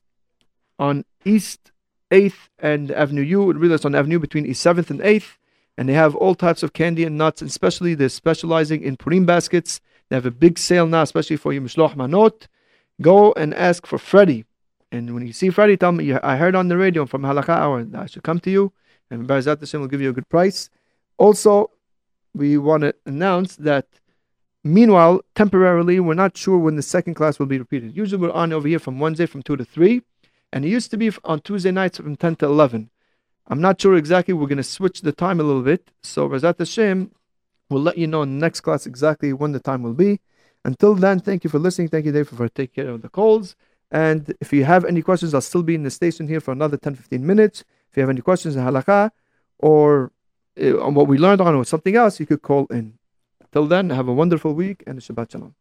[0.77, 1.71] on East
[2.11, 3.53] 8th and Avenue U.
[3.53, 5.37] Really, it's on Avenue between East 7th and 8th.
[5.77, 9.25] And they have all types of candy and nuts, and especially they're specializing in Purim
[9.25, 9.81] baskets.
[10.09, 12.49] They have a big sale now, especially for your Mishloch Manot.
[13.01, 14.47] Go and ask for Freddy.
[14.91, 17.85] And when you see Freddy, tell me, I heard on the radio from Halakha Hour
[17.85, 18.73] that I should come to you.
[19.13, 20.71] And Barzat Hashem will give you a good price.
[21.19, 21.71] Also,
[22.35, 23.87] we want to announce that
[24.69, 27.97] Meanwhile, temporarily, we're not sure when the second class will be repeated.
[27.97, 30.03] Usually, we're on over here from Wednesday from 2 to 3,
[30.53, 32.91] and it used to be on Tuesday nights from 10 to 11.
[33.47, 34.35] I'm not sure exactly.
[34.35, 35.91] We're going to switch the time a little bit.
[36.03, 37.11] So, Razat Hashem,
[37.71, 40.21] we'll let you know in the next class exactly when the time will be.
[40.67, 41.89] Until then, thank you for listening.
[41.89, 43.57] Thank you, Dave, for taking care of the calls.
[43.91, 46.77] And if you have any questions, I'll still be in the station here for another
[46.77, 47.65] 10 15 minutes.
[47.91, 49.13] If you have any questions on halakha
[49.59, 50.13] or
[50.63, 52.98] uh, on what we learned on or something else, you could call in.
[53.53, 55.55] Till then, have a wonderful week and Shabbat Shalom.